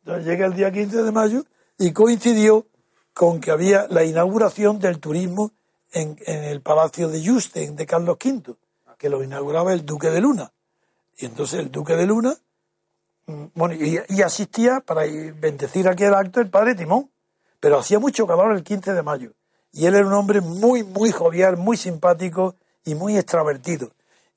[0.00, 1.44] Entonces llega el día 15 de mayo
[1.78, 2.66] y coincidió
[3.14, 5.52] con que había la inauguración del turismo
[5.92, 8.54] en, el Palacio de Juste, de Carlos V,
[8.98, 10.52] que lo inauguraba el Duque de Luna.
[11.16, 12.36] Y entonces el Duque de Luna,
[13.24, 17.10] mm, bueno, y, asistía para bendecir aquel acto el padre Timón,
[17.60, 19.32] pero hacía mucho calor el 15 de mayo.
[19.76, 23.90] Y él era un hombre muy, muy jovial, muy simpático y muy extravertido.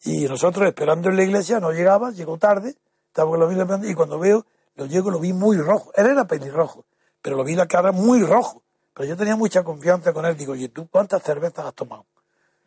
[0.04, 2.76] Y nosotros esperando en la iglesia, no llegaba, llegó tarde,
[3.08, 5.94] estaba con la Biblia y cuando veo, lo llego, lo vi muy rojo.
[5.96, 6.84] Él era pelirrojo,
[7.22, 8.64] pero lo vi la cara muy rojo.
[8.94, 10.36] Pero yo tenía mucha confianza con él.
[10.36, 12.06] Digo, ¿y tú cuántas cervezas has tomado?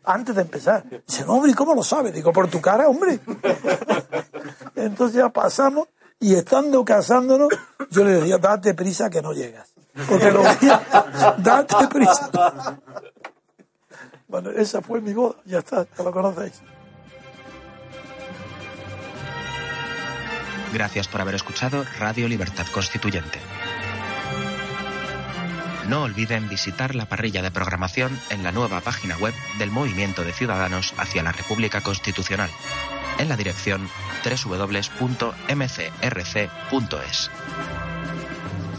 [0.05, 0.83] Antes de empezar.
[1.07, 2.15] Dice, no, hombre, ¿y cómo lo sabes?
[2.15, 3.21] Digo, por tu cara, hombre.
[4.77, 7.51] Entonces ya pasamos y estando casándonos,
[7.91, 9.72] yo le decía, date prisa que no llegas.
[10.09, 10.83] Porque lo veía,
[11.39, 12.31] date prisa.
[14.29, 16.63] Bueno, esa fue mi boda, ya está, ya lo conocéis.
[20.73, 23.39] Gracias por haber escuchado Radio Libertad Constituyente.
[25.89, 30.33] No olviden visitar la parrilla de programación en la nueva página web del Movimiento de
[30.33, 32.49] Ciudadanos hacia la República Constitucional,
[33.19, 33.87] en la dirección
[34.25, 35.31] www.mcrc.es.